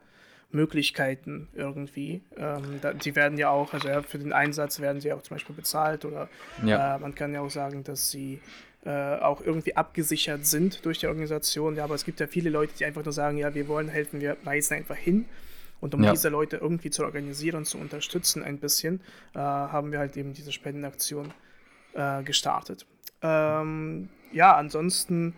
[0.51, 2.23] Möglichkeiten irgendwie.
[2.37, 5.37] Ähm, da, die werden ja auch, also ja, für den Einsatz werden sie auch zum
[5.37, 6.29] Beispiel bezahlt oder
[6.65, 6.97] ja.
[6.97, 8.41] äh, man kann ja auch sagen, dass sie
[8.85, 11.77] äh, auch irgendwie abgesichert sind durch die Organisation.
[11.77, 14.21] Ja, aber es gibt ja viele Leute, die einfach nur sagen, ja, wir wollen helfen,
[14.21, 15.27] wir reisen einfach hin.
[15.81, 16.11] Und um ja.
[16.11, 19.01] diese Leute irgendwie zu organisieren und zu unterstützen ein bisschen,
[19.35, 21.33] äh, haben wir halt eben diese Spendenaktion
[21.93, 22.87] äh, gestartet.
[23.23, 25.35] Ähm, ja, ansonsten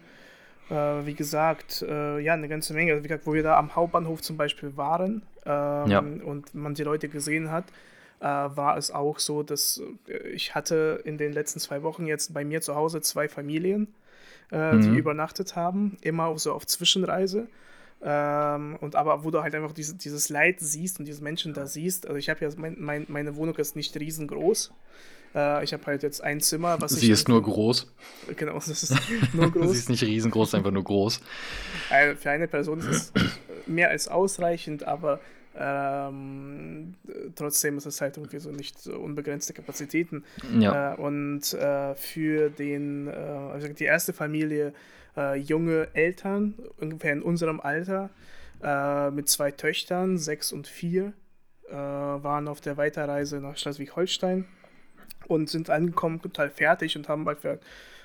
[0.71, 2.93] äh, wie gesagt, äh, ja, eine ganze Menge.
[2.93, 5.99] Also, wie gesagt, wo wir da am Hauptbahnhof zum Beispiel waren ähm, ja.
[5.99, 7.65] und man die Leute gesehen hat,
[8.21, 12.33] äh, war es auch so, dass äh, ich hatte in den letzten zwei Wochen jetzt
[12.33, 13.89] bei mir zu Hause zwei Familien,
[14.53, 14.83] äh, mhm.
[14.83, 17.49] die übernachtet haben, immer so auf Zwischenreise.
[18.03, 21.67] Ähm, und aber wo du halt einfach diese, dieses Leid siehst und diese Menschen da
[21.67, 24.73] siehst, also ich habe ja, mein, mein, meine Wohnung ist nicht riesengroß.
[25.35, 27.93] Äh, ich habe halt jetzt ein Zimmer, was Sie ist nur groß.
[28.37, 28.95] Genau, das ist
[29.33, 29.71] nur groß.
[29.73, 31.21] Sie ist nicht riesengroß, einfach nur groß.
[31.91, 33.13] Also für eine Person ist es
[33.67, 35.21] mehr als ausreichend, aber
[35.57, 36.95] ähm,
[37.35, 40.25] trotzdem ist es halt irgendwie so nicht so unbegrenzte Kapazitäten.
[40.59, 40.95] Ja.
[40.95, 44.73] Äh, und äh, für den, äh, also die erste Familie,
[45.17, 48.11] äh, junge Eltern, ungefähr in unserem Alter,
[48.63, 51.13] äh, mit zwei Töchtern, sechs und vier,
[51.73, 54.45] waren auf der Weiterreise nach Schleswig-Holstein
[55.27, 57.59] und sind angekommen, total fertig und haben halt für,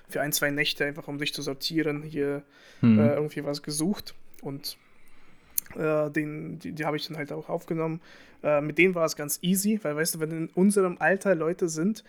[0.08, 2.44] für ein, zwei Nächte einfach, um sich zu sortieren, hier
[2.82, 3.00] mhm.
[3.00, 4.16] äh, irgendwie was gesucht.
[4.42, 4.78] Und
[5.76, 8.02] äh, den, die, die habe ich dann halt auch aufgenommen.
[8.44, 11.68] Äh, mit denen war es ganz easy, weil weißt du, wenn in unserem Alter Leute
[11.68, 12.04] sind,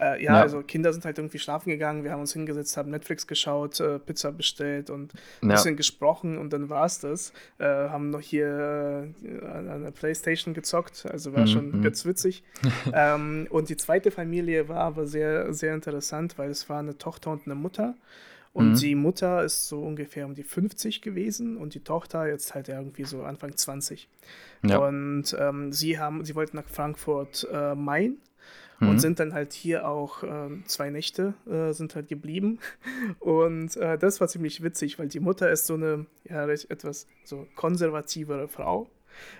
[0.00, 2.90] äh, ja, ja, also Kinder sind halt irgendwie schlafen gegangen, wir haben uns hingesetzt, haben
[2.90, 5.56] Netflix geschaut, äh, Pizza bestellt und ein ja.
[5.56, 7.32] bisschen gesprochen und dann war es das.
[7.58, 9.12] Äh, haben noch hier
[9.52, 11.46] an der Playstation gezockt, also war mhm.
[11.46, 11.82] schon mhm.
[11.82, 12.42] ganz witzig.
[12.94, 17.30] ähm, und die zweite Familie war aber sehr, sehr interessant, weil es war eine Tochter
[17.30, 17.94] und eine Mutter.
[18.52, 18.76] Und mhm.
[18.76, 23.04] die Mutter ist so ungefähr um die 50 gewesen und die Tochter jetzt halt irgendwie
[23.04, 24.08] so Anfang 20.
[24.62, 24.78] Ja.
[24.78, 28.18] Und ähm, sie haben, sie wollten nach Frankfurt äh, Main
[28.82, 28.90] mhm.
[28.90, 32.58] und sind dann halt hier auch äh, zwei Nächte äh, sind halt geblieben.
[33.20, 37.46] Und äh, das war ziemlich witzig, weil die Mutter ist so eine ja, etwas so
[37.54, 38.90] konservativere Frau.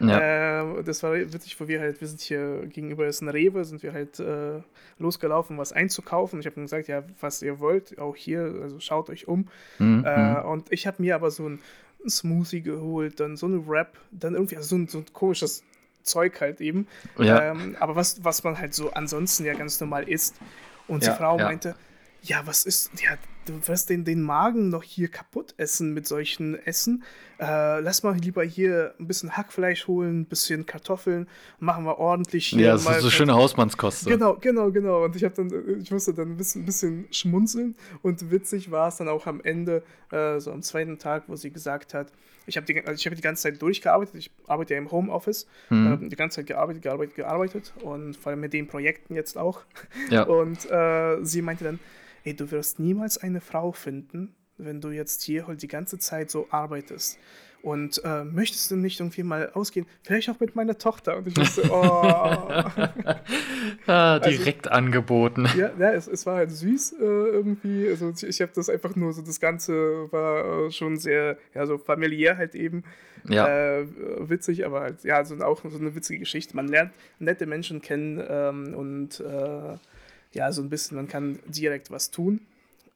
[0.00, 0.78] Ja.
[0.78, 3.82] Äh, das war witzig, wo wir halt, wir sind hier gegenüber ist ein Rewe, sind
[3.82, 4.60] wir halt äh,
[4.98, 6.40] losgelaufen, was einzukaufen.
[6.40, 9.48] Ich habe gesagt, ja, was ihr wollt, auch hier, also schaut euch um.
[9.78, 10.04] Mhm.
[10.06, 10.48] Äh, mhm.
[10.48, 11.60] und ich habe mir aber so ein,
[12.08, 15.62] Smoothie geholt, dann so ein Wrap, dann irgendwie also so, ein, so ein komisches
[16.02, 16.86] Zeug halt eben.
[17.18, 17.50] Ja.
[17.50, 20.36] Ähm, aber was, was man halt so ansonsten ja ganz normal isst.
[20.88, 21.76] Und ja, die Frau meinte,
[22.22, 23.16] ja, was ist, ja,
[23.46, 27.02] du wirst den, den Magen noch hier kaputt essen mit solchen Essen.
[27.38, 31.26] Äh, lass mal lieber hier ein bisschen Hackfleisch holen, ein bisschen Kartoffeln,
[31.58, 32.66] machen wir ordentlich hier.
[32.66, 34.06] Ja, das ist so schöne Hausmannskost.
[34.06, 35.04] Genau, genau, genau.
[35.04, 38.88] Und ich habe dann, ich musste dann ein bisschen, ein bisschen schmunzeln und witzig war
[38.88, 42.12] es dann auch am Ende, äh, so am zweiten Tag, wo sie gesagt hat,
[42.46, 45.46] ich habe die, also ich hab die ganze Zeit durchgearbeitet, ich arbeite ja im Homeoffice,
[45.70, 46.00] mhm.
[46.04, 49.60] äh, die ganze Zeit gearbeitet, gearbeitet, gearbeitet und vor allem mit den Projekten jetzt auch.
[50.10, 50.22] Ja.
[50.32, 51.78] Und äh, sie meinte dann,
[52.24, 56.30] ey, du wirst niemals eine Frau finden, wenn du jetzt hier halt die ganze Zeit
[56.30, 57.18] so arbeitest
[57.62, 59.86] und äh, möchtest du nicht irgendwie mal ausgehen?
[60.02, 61.18] Vielleicht auch mit meiner Tochter.
[61.18, 61.76] Und ich wusste, oh.
[63.86, 65.46] ah, direkt also, angeboten.
[65.56, 67.88] Ja, ja es, es war halt süß äh, irgendwie.
[67.88, 69.72] Also ich, ich habe das einfach nur so, das Ganze
[70.10, 72.82] war äh, schon sehr, ja, so familiär halt eben.
[73.28, 73.46] Ja.
[73.46, 73.86] Äh,
[74.18, 76.56] witzig, aber halt, ja, so, auch so eine witzige Geschichte.
[76.56, 79.76] Man lernt nette Menschen kennen ähm, und äh,
[80.32, 82.40] ja, so ein bisschen, man kann direkt was tun.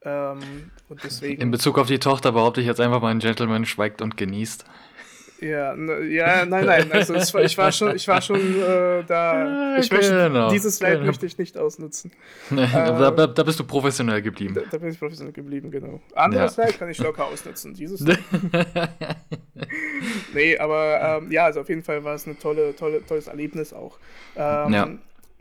[0.03, 1.43] Ähm, und deswegen.
[1.43, 4.64] In Bezug auf die Tochter behaupte ich jetzt einfach mal, ein Gentleman schweigt und genießt.
[5.41, 6.93] Ja, ja, nein, nein.
[6.93, 9.76] Also war, ich war schon, ich war schon äh, da.
[9.78, 10.51] Ich möchte, genau.
[10.51, 11.07] Dieses Leid genau.
[11.07, 12.11] möchte ich nicht ausnutzen.
[12.49, 14.55] Nee, äh, da, da, bist du professionell geblieben.
[14.55, 16.01] Da, da bin ich professionell geblieben, genau.
[16.14, 16.64] Anderes ja.
[16.64, 17.74] Leid kann ich locker ausnutzen.
[17.74, 18.01] Dieses.
[20.34, 23.74] nee, aber ähm, ja, also auf jeden Fall war es ein tolle, tolle, tolles Erlebnis
[23.74, 23.99] auch.
[24.37, 24.89] Ähm, ja.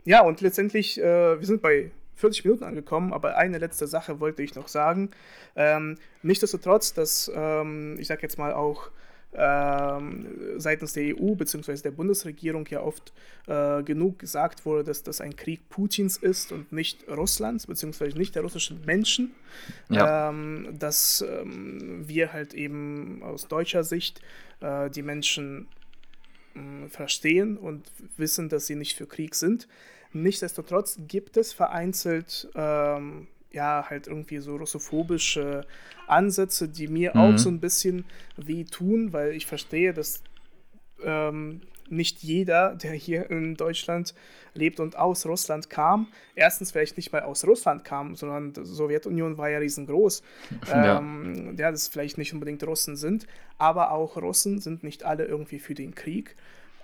[0.06, 4.42] Ja, und letztendlich, äh, wir sind bei 40 Minuten angekommen, aber eine letzte Sache wollte
[4.42, 5.10] ich noch sagen.
[5.54, 8.90] Ähm, nichtsdestotrotz, dass ähm, ich sage jetzt mal auch
[9.34, 11.74] ähm, seitens der EU bzw.
[11.82, 13.12] der Bundesregierung ja oft
[13.46, 18.16] äh, genug gesagt wurde, dass das ein Krieg Putins ist und nicht Russlands bzw.
[18.16, 19.34] nicht der russischen Menschen,
[19.90, 20.30] ja.
[20.30, 24.22] ähm, dass ähm, wir halt eben aus deutscher Sicht
[24.60, 25.68] äh, die Menschen
[26.54, 29.68] äh, verstehen und wissen, dass sie nicht für Krieg sind.
[30.22, 35.66] Nichtsdestotrotz gibt es vereinzelt ähm, ja halt irgendwie so russophobische
[36.06, 37.20] Ansätze, die mir mhm.
[37.20, 38.04] auch so ein bisschen
[38.36, 40.22] weh tun, weil ich verstehe, dass
[41.02, 44.14] ähm, nicht jeder, der hier in Deutschland
[44.54, 49.38] lebt und aus Russland kam, erstens vielleicht nicht mal aus Russland kam, sondern die Sowjetunion
[49.38, 50.22] war ja riesengroß.
[50.66, 50.98] Ja.
[50.98, 55.58] Ähm, ja, dass vielleicht nicht unbedingt Russen sind, aber auch Russen sind nicht alle irgendwie
[55.58, 56.36] für den Krieg.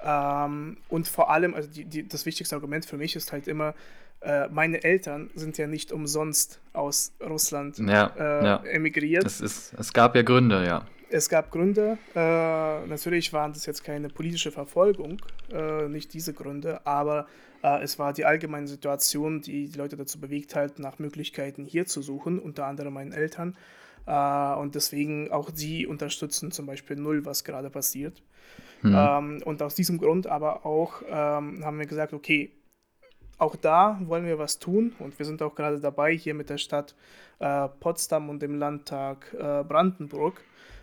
[0.04, 3.74] Ähm, und vor allem, also die, die, das wichtigste Argument für mich ist halt immer,
[4.20, 8.56] äh, meine Eltern sind ja nicht umsonst aus Russland ja, äh, ja.
[8.64, 9.24] emigriert.
[9.24, 10.86] Es, ist, es gab ja Gründe, ja.
[11.10, 11.98] Es gab Gründe.
[12.14, 15.20] Äh, natürlich waren das jetzt keine politische Verfolgung,
[15.52, 17.26] äh, nicht diese Gründe, aber
[17.62, 21.86] äh, es war die allgemeine Situation, die die Leute dazu bewegt hat, nach Möglichkeiten hier
[21.86, 23.56] zu suchen, unter anderem meinen Eltern.
[24.06, 28.22] Äh, und deswegen auch sie unterstützen zum Beispiel null, was gerade passiert.
[28.82, 28.94] Mhm.
[28.96, 32.50] Ähm, und aus diesem Grund aber auch ähm, haben wir gesagt, okay,
[33.38, 36.58] auch da wollen wir was tun und wir sind auch gerade dabei, hier mit der
[36.58, 36.94] Stadt
[37.38, 40.40] äh, Potsdam und dem Landtag äh, Brandenburg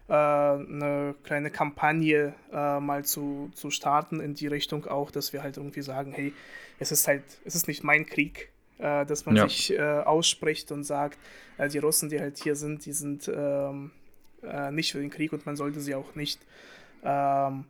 [0.09, 5.43] äh, eine kleine Kampagne äh, mal zu, zu starten in die Richtung auch, dass wir
[5.43, 6.33] halt irgendwie sagen, hey,
[6.79, 9.47] es ist halt, es ist nicht mein Krieg, äh, dass man ja.
[9.47, 11.17] sich äh, ausspricht und sagt,
[11.73, 13.91] die Russen, die halt hier sind, die sind ähm,
[14.71, 16.39] nicht für den Krieg und man sollte sie auch nicht
[17.03, 17.65] ähm,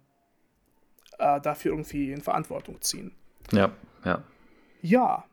[1.19, 3.11] äh, dafür irgendwie in Verantwortung ziehen.
[3.51, 3.71] Ja,
[4.03, 4.23] ja.
[4.81, 5.25] Ja.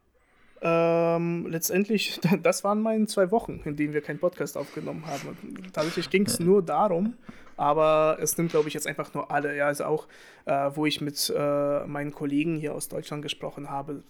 [0.63, 5.37] Ähm, letztendlich, das waren meine zwei Wochen, in denen wir keinen Podcast aufgenommen haben.
[5.73, 7.15] tatsächlich ging es nur darum,
[7.57, 9.57] aber es nimmt, glaube ich, jetzt einfach nur alle.
[9.57, 10.07] Ja, also auch,
[10.47, 14.03] äh, wo ich mit äh, meinen Kollegen hier aus Deutschland gesprochen habe,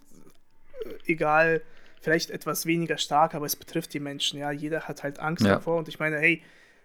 [0.85, 1.63] äh, egal,
[2.01, 4.39] vielleicht etwas weniger stark, aber es betrifft die Menschen.
[4.39, 5.55] Ja, jeder hat halt Angst ja.
[5.55, 5.79] davor.
[5.79, 6.43] Und ich meine, hey,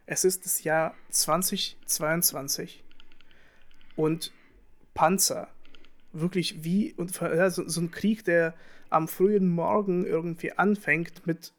[0.08, 2.84] es ist das Jahr 2022
[3.96, 4.32] und
[4.94, 5.48] Panzer.
[6.14, 8.54] Wirklich wie und ja, so, so, ein Krieg, der
[8.90, 11.54] am frühen Morgen irgendwie anfängt mit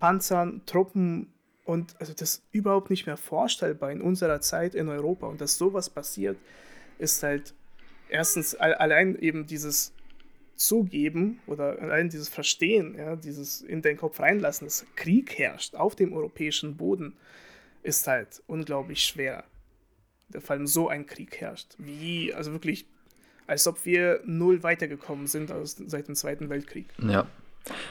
[0.00, 1.32] Panzern, Truppen
[1.64, 5.88] und also das überhaupt nicht mehr vorstellbar in unserer Zeit in Europa und dass sowas
[5.88, 6.36] passiert,
[6.98, 7.54] ist halt
[8.08, 9.92] erstens allein eben dieses
[10.56, 15.94] Zugeben oder allein dieses Verstehen, ja, dieses in den Kopf reinlassen, dass Krieg herrscht auf
[15.94, 17.14] dem europäischen Boden,
[17.82, 19.44] ist halt unglaublich schwer
[20.38, 21.74] vor allem so ein Krieg herrscht.
[21.78, 22.86] Wie, also wirklich,
[23.46, 26.86] als ob wir null weitergekommen sind aus, seit dem Zweiten Weltkrieg.
[26.98, 27.26] Ja.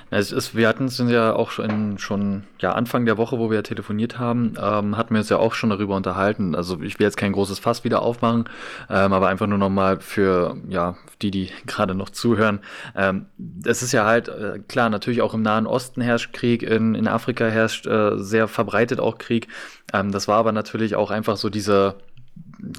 [0.10, 3.58] Es ist, wir hatten es ja auch schon, schon ja, Anfang der Woche, wo wir
[3.58, 6.56] ja telefoniert haben, ähm, hatten wir uns ja auch schon darüber unterhalten.
[6.56, 8.46] Also ich will jetzt kein großes Fass wieder aufmachen,
[8.90, 12.60] ähm, aber einfach nur nochmal für ja, die, die gerade noch zuhören.
[12.96, 13.26] Ähm,
[13.66, 17.08] es ist ja halt äh, klar, natürlich auch im Nahen Osten herrscht Krieg, in, in
[17.08, 19.48] Afrika herrscht äh, sehr verbreitet auch Krieg.
[19.94, 21.96] Ähm, das war aber natürlich auch einfach so diese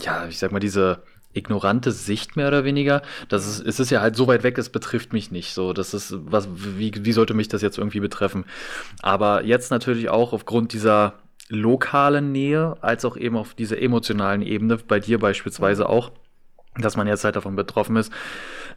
[0.03, 1.03] ja, ich sag mal, diese
[1.37, 3.03] ignorante Sicht mehr oder weniger.
[3.29, 5.53] Das ist, es ist ja halt so weit weg, es betrifft mich nicht.
[5.53, 8.45] So, das ist, was, wie, wie sollte mich das jetzt irgendwie betreffen?
[9.03, 11.15] Aber jetzt natürlich auch aufgrund dieser
[11.49, 16.11] lokalen Nähe, als auch eben auf dieser emotionalen Ebene, bei dir beispielsweise auch,
[16.79, 18.13] dass man jetzt halt davon betroffen ist.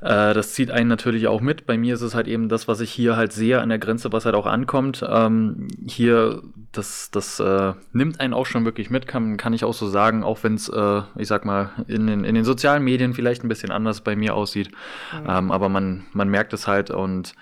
[0.02, 1.66] Äh, das zieht einen natürlich auch mit.
[1.66, 4.12] Bei mir ist es halt eben das, was ich hier halt sehe an der Grenze,
[4.12, 5.06] was halt auch ankommt.
[5.08, 6.42] Ähm, hier,
[6.72, 10.24] das, das äh, nimmt einen auch schon wirklich mit, kann, kann ich auch so sagen,
[10.24, 13.50] auch wenn es, äh, ich sag mal, in den, in den sozialen Medien vielleicht ein
[13.50, 14.70] bisschen anders bei mir aussieht.
[15.14, 15.30] Mhm.
[15.30, 17.34] Ähm, aber man, man merkt es halt und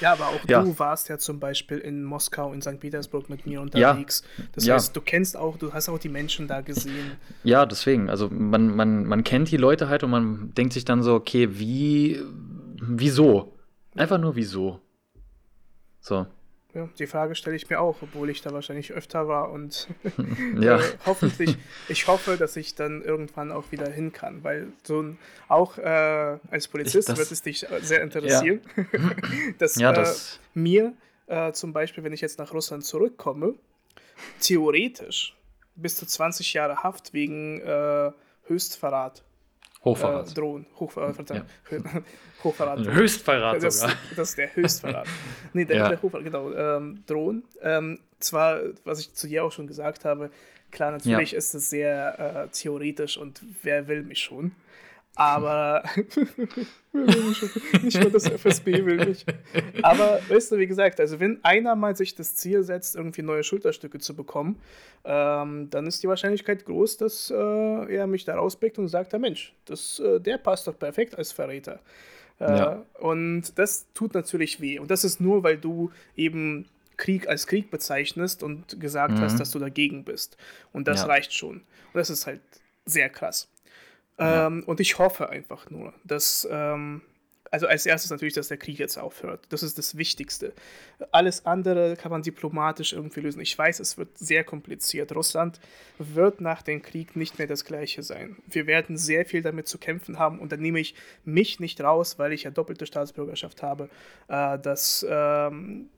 [0.00, 0.62] Ja, aber auch Ja.
[0.62, 2.80] du warst ja zum Beispiel in Moskau, in St.
[2.80, 4.22] Petersburg mit mir unterwegs.
[4.52, 4.74] Das Ja.
[4.74, 7.12] heißt, du kennst auch, du hast auch die Menschen da gesehen.
[7.42, 8.10] Ja, deswegen.
[8.10, 11.58] Also man, man, man kennt die Leute halt und man denkt sich dann so, okay,
[11.58, 12.20] wie,
[12.80, 13.52] wieso?
[13.96, 14.80] Einfach nur wieso.
[16.00, 16.26] So.
[16.74, 19.86] Ja, die Frage stelle ich mir auch, obwohl ich da wahrscheinlich öfter war und
[20.60, 20.78] Ja.
[20.80, 21.56] äh, hoffentlich,
[21.88, 25.18] ich hoffe, dass ich dann irgendwann auch wieder hin kann, weil so ein,
[25.48, 28.60] auch äh, als Polizist das- wird es dich äh, sehr interessieren,
[29.58, 30.94] dass, Ja, äh, das- mir
[31.26, 33.54] äh, zum Beispiel, wenn ich jetzt nach Russland zurückkomme,
[34.40, 35.36] theoretisch
[35.76, 38.10] bis zu 20 Jahre Haft wegen äh,
[39.84, 40.38] Höchstverrat äh, Hochverrat.
[40.38, 40.66] drohen.
[40.80, 41.44] Hochver Verzeihung.
[42.44, 42.78] Hochverrat.
[42.80, 43.96] Höchstverrat Das, sogar.
[44.16, 45.06] das ist der Höchstverrat.
[45.52, 45.88] nee, der, Ja.
[45.90, 46.52] der Hochverrat, genau.
[46.52, 47.44] Ähm, drohen.
[47.62, 50.30] Ähm, zwar, was ich zu dir auch schon gesagt habe,
[50.70, 51.38] klar, natürlich Ja.
[51.38, 54.52] ist es sehr äh, theoretisch und wer will mich schon.
[55.16, 55.84] Aber
[57.82, 59.24] nicht nur das FSB will mich.
[59.82, 63.42] Aber weißt du, wie gesagt, also wenn einer mal sich das Ziel setzt, irgendwie neue
[63.42, 64.58] Schulterstücke zu bekommen,
[65.04, 67.34] ähm, dann ist die Wahrscheinlichkeit groß, dass äh,
[67.94, 71.32] er mich da rauspickt und sagt, der Mensch, das, äh, der passt doch perfekt als
[71.32, 71.80] Verräter.
[72.40, 72.82] Äh, Ja.
[72.98, 74.78] Und das tut natürlich weh.
[74.78, 79.50] Und das ist nur, weil du eben Krieg als Krieg bezeichnest und gesagt hast, dass
[79.50, 80.36] du dagegen bist.
[80.72, 81.08] Und das Mhm.
[81.08, 81.14] Ja.
[81.14, 81.56] reicht schon.
[81.56, 82.40] Und das ist halt
[82.86, 83.48] sehr krass.
[84.18, 87.02] Ähm, und ich hoffe einfach nur, dass, ähm,
[87.50, 89.46] also als erstes natürlich, dass der Krieg jetzt aufhört.
[89.50, 90.52] Das ist das Wichtigste.
[91.12, 93.40] Alles andere kann man diplomatisch irgendwie lösen.
[93.40, 95.14] Ich weiß, es wird sehr kompliziert.
[95.14, 95.60] Russland
[95.98, 98.36] wird nach dem Krieg nicht mehr das gleiche sein.
[98.46, 100.94] Wir werden sehr viel damit zu kämpfen haben und dann nehme ich
[101.24, 103.88] mich nicht raus, weil ich ja doppelte Staatsbürgerschaft habe,
[104.28, 105.90] äh, dass ähm,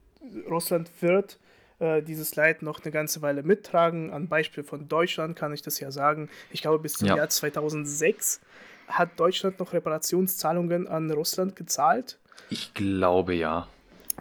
[0.48, 1.38] Russland wird
[1.78, 4.12] äh, dieses Leid noch eine ganze Weile mittragen.
[4.12, 6.28] Am Beispiel von Deutschland kann ich das ja sagen.
[6.50, 7.16] Ich glaube, bis zum Ja.
[7.16, 8.40] Jahr 2006
[8.88, 12.18] hat Deutschland noch Reparationszahlungen an Russland gezahlt.
[12.50, 13.68] Ich glaube ja.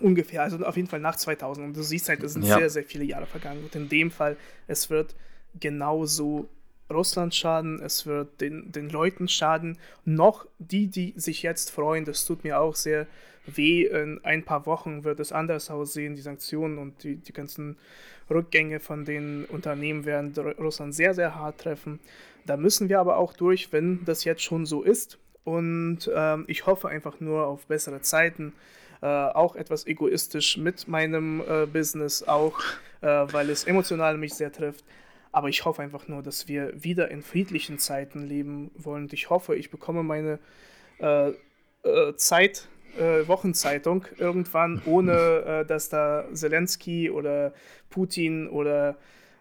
[0.01, 1.67] Ungefähr, also auf jeden Fall nach 2000.
[1.67, 2.57] Und du siehst halt, es sind Ja.
[2.57, 3.63] sehr, sehr viele Jahre vergangen.
[3.63, 4.35] Und in dem Fall,
[4.67, 5.15] es wird
[5.57, 6.49] genauso
[6.89, 9.77] Russland schaden, es wird den, den Leuten schaden.
[10.03, 13.07] Noch die, die sich jetzt freuen, das tut mir auch sehr
[13.47, 13.85] weh.
[13.85, 16.15] In ein paar Wochen wird es anders aussehen.
[16.15, 17.77] Die Sanktionen und die, die ganzen
[18.29, 21.99] Rückgänge von den Unternehmen werden Ru- Russland sehr, sehr hart treffen.
[22.45, 25.17] Da müssen wir aber auch durch, wenn das jetzt schon so ist.
[25.43, 28.53] Und ähm, ich hoffe einfach nur auf bessere Zeiten.
[29.01, 32.59] Äh, auch etwas egoistisch mit meinem äh, Business, auch
[33.01, 34.85] äh, weil es emotional mich sehr trifft.
[35.31, 39.03] Aber ich hoffe einfach nur, dass wir wieder in friedlichen Zeiten leben wollen.
[39.03, 40.39] Und ich hoffe, ich bekomme meine
[40.99, 41.31] äh,
[41.83, 45.11] äh, Zeit, äh, Wochenzeitung irgendwann, ohne
[45.61, 47.53] äh, dass da Zelensky oder
[47.89, 48.95] Putin oder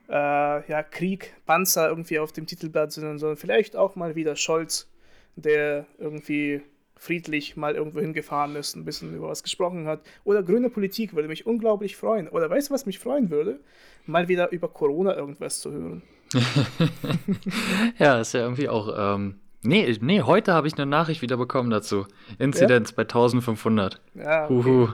[0.08, 4.88] äh, ja, Krieg, Panzer irgendwie auf dem Titelblatt sind, sondern vielleicht auch mal wieder Scholz,
[5.36, 6.62] der irgendwie
[6.96, 10.00] friedlich mal irgendwo hingefahren ist, ein bisschen über was gesprochen hat.
[10.24, 12.28] Oder grüne Politik würde mich unglaublich freuen.
[12.28, 13.60] Oder weißt du, was mich freuen würde?
[14.06, 16.02] Mal wieder über Corona irgendwas zu hören.
[17.98, 19.14] Ja, ist ja irgendwie auch.
[19.14, 22.06] Ähm, nee, nee, heute habe ich eine Nachricht wieder bekommen dazu.
[22.38, 24.00] Inzidenz bei 1500.
[24.14, 24.88] Ja, okay, Huhu.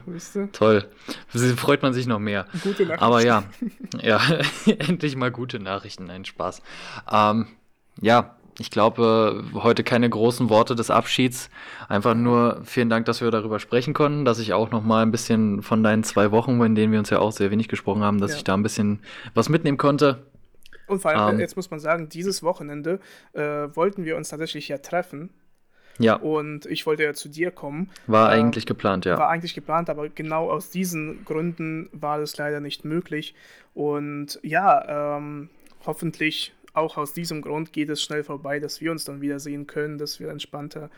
[0.53, 0.85] Toll.
[1.57, 2.47] Freut man sich noch mehr.
[2.63, 3.03] Gute Nachricht.
[3.03, 3.45] Aber ja,
[4.01, 4.21] ja,
[4.67, 6.63] endlich mal gute Nachrichten, ein Spaß.
[7.13, 7.47] Ähm,
[8.01, 11.49] ja, ich glaube, heute keine großen Worte des Abschieds.
[11.89, 15.11] Einfach nur vielen Dank, dass wir darüber sprechen konnten, dass ich auch noch mal ein
[15.11, 18.21] bisschen von deinen zwei Wochen, in denen wir uns ja auch sehr wenig gesprochen haben,
[18.21, 18.37] dass Ja.
[18.37, 19.01] ich da ein bisschen
[19.35, 20.27] was mitnehmen konnte.
[20.91, 21.41] Und vor allem, Ähm.
[21.41, 23.01] jetzt muss man sagen, dieses Wochenende
[23.33, 23.41] äh,
[23.75, 25.31] wollten wir uns tatsächlich ja treffen.
[25.99, 27.91] Ja, Und ich wollte ja zu dir kommen.
[28.07, 29.19] war Äh, eigentlich geplant, ja.
[29.19, 33.35] War eigentlich geplant, aber genau aus diesen Gründen war das leider nicht möglich.
[33.75, 35.51] Und ja, ähm,
[35.85, 39.99] hoffentlich auch aus diesem Grund geht es schnell vorbei, dass wir uns dann wiedersehen können,
[39.99, 40.89] dass wir entspannter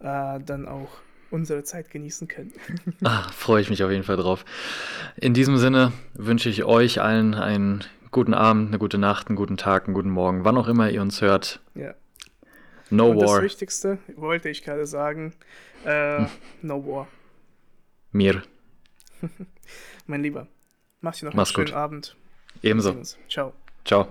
[0.00, 0.88] äh, dann auch
[1.30, 2.52] unsere Zeit genießen können.
[3.04, 4.46] Ah, freue ich mich auf jeden Fall drauf.
[5.16, 9.56] In diesem Sinne wünsche ich euch allen einen guten Abend, eine gute Nacht, einen guten
[9.56, 11.60] Tag, einen guten Morgen, wann auch immer ihr uns hört.
[11.74, 11.94] ja.
[12.90, 15.34] No Und das war, Wichtigste wollte ich gerade sagen:
[15.84, 16.24] äh,
[16.62, 17.06] No War.
[18.12, 18.42] mir.
[20.06, 20.46] Mein Lieber,
[21.02, 21.74] mach dir noch Mach's einen schönen gut.
[21.74, 22.16] Abend.
[22.62, 22.96] Ebenso.
[23.28, 23.52] Ciao.
[23.84, 24.08] Ciao.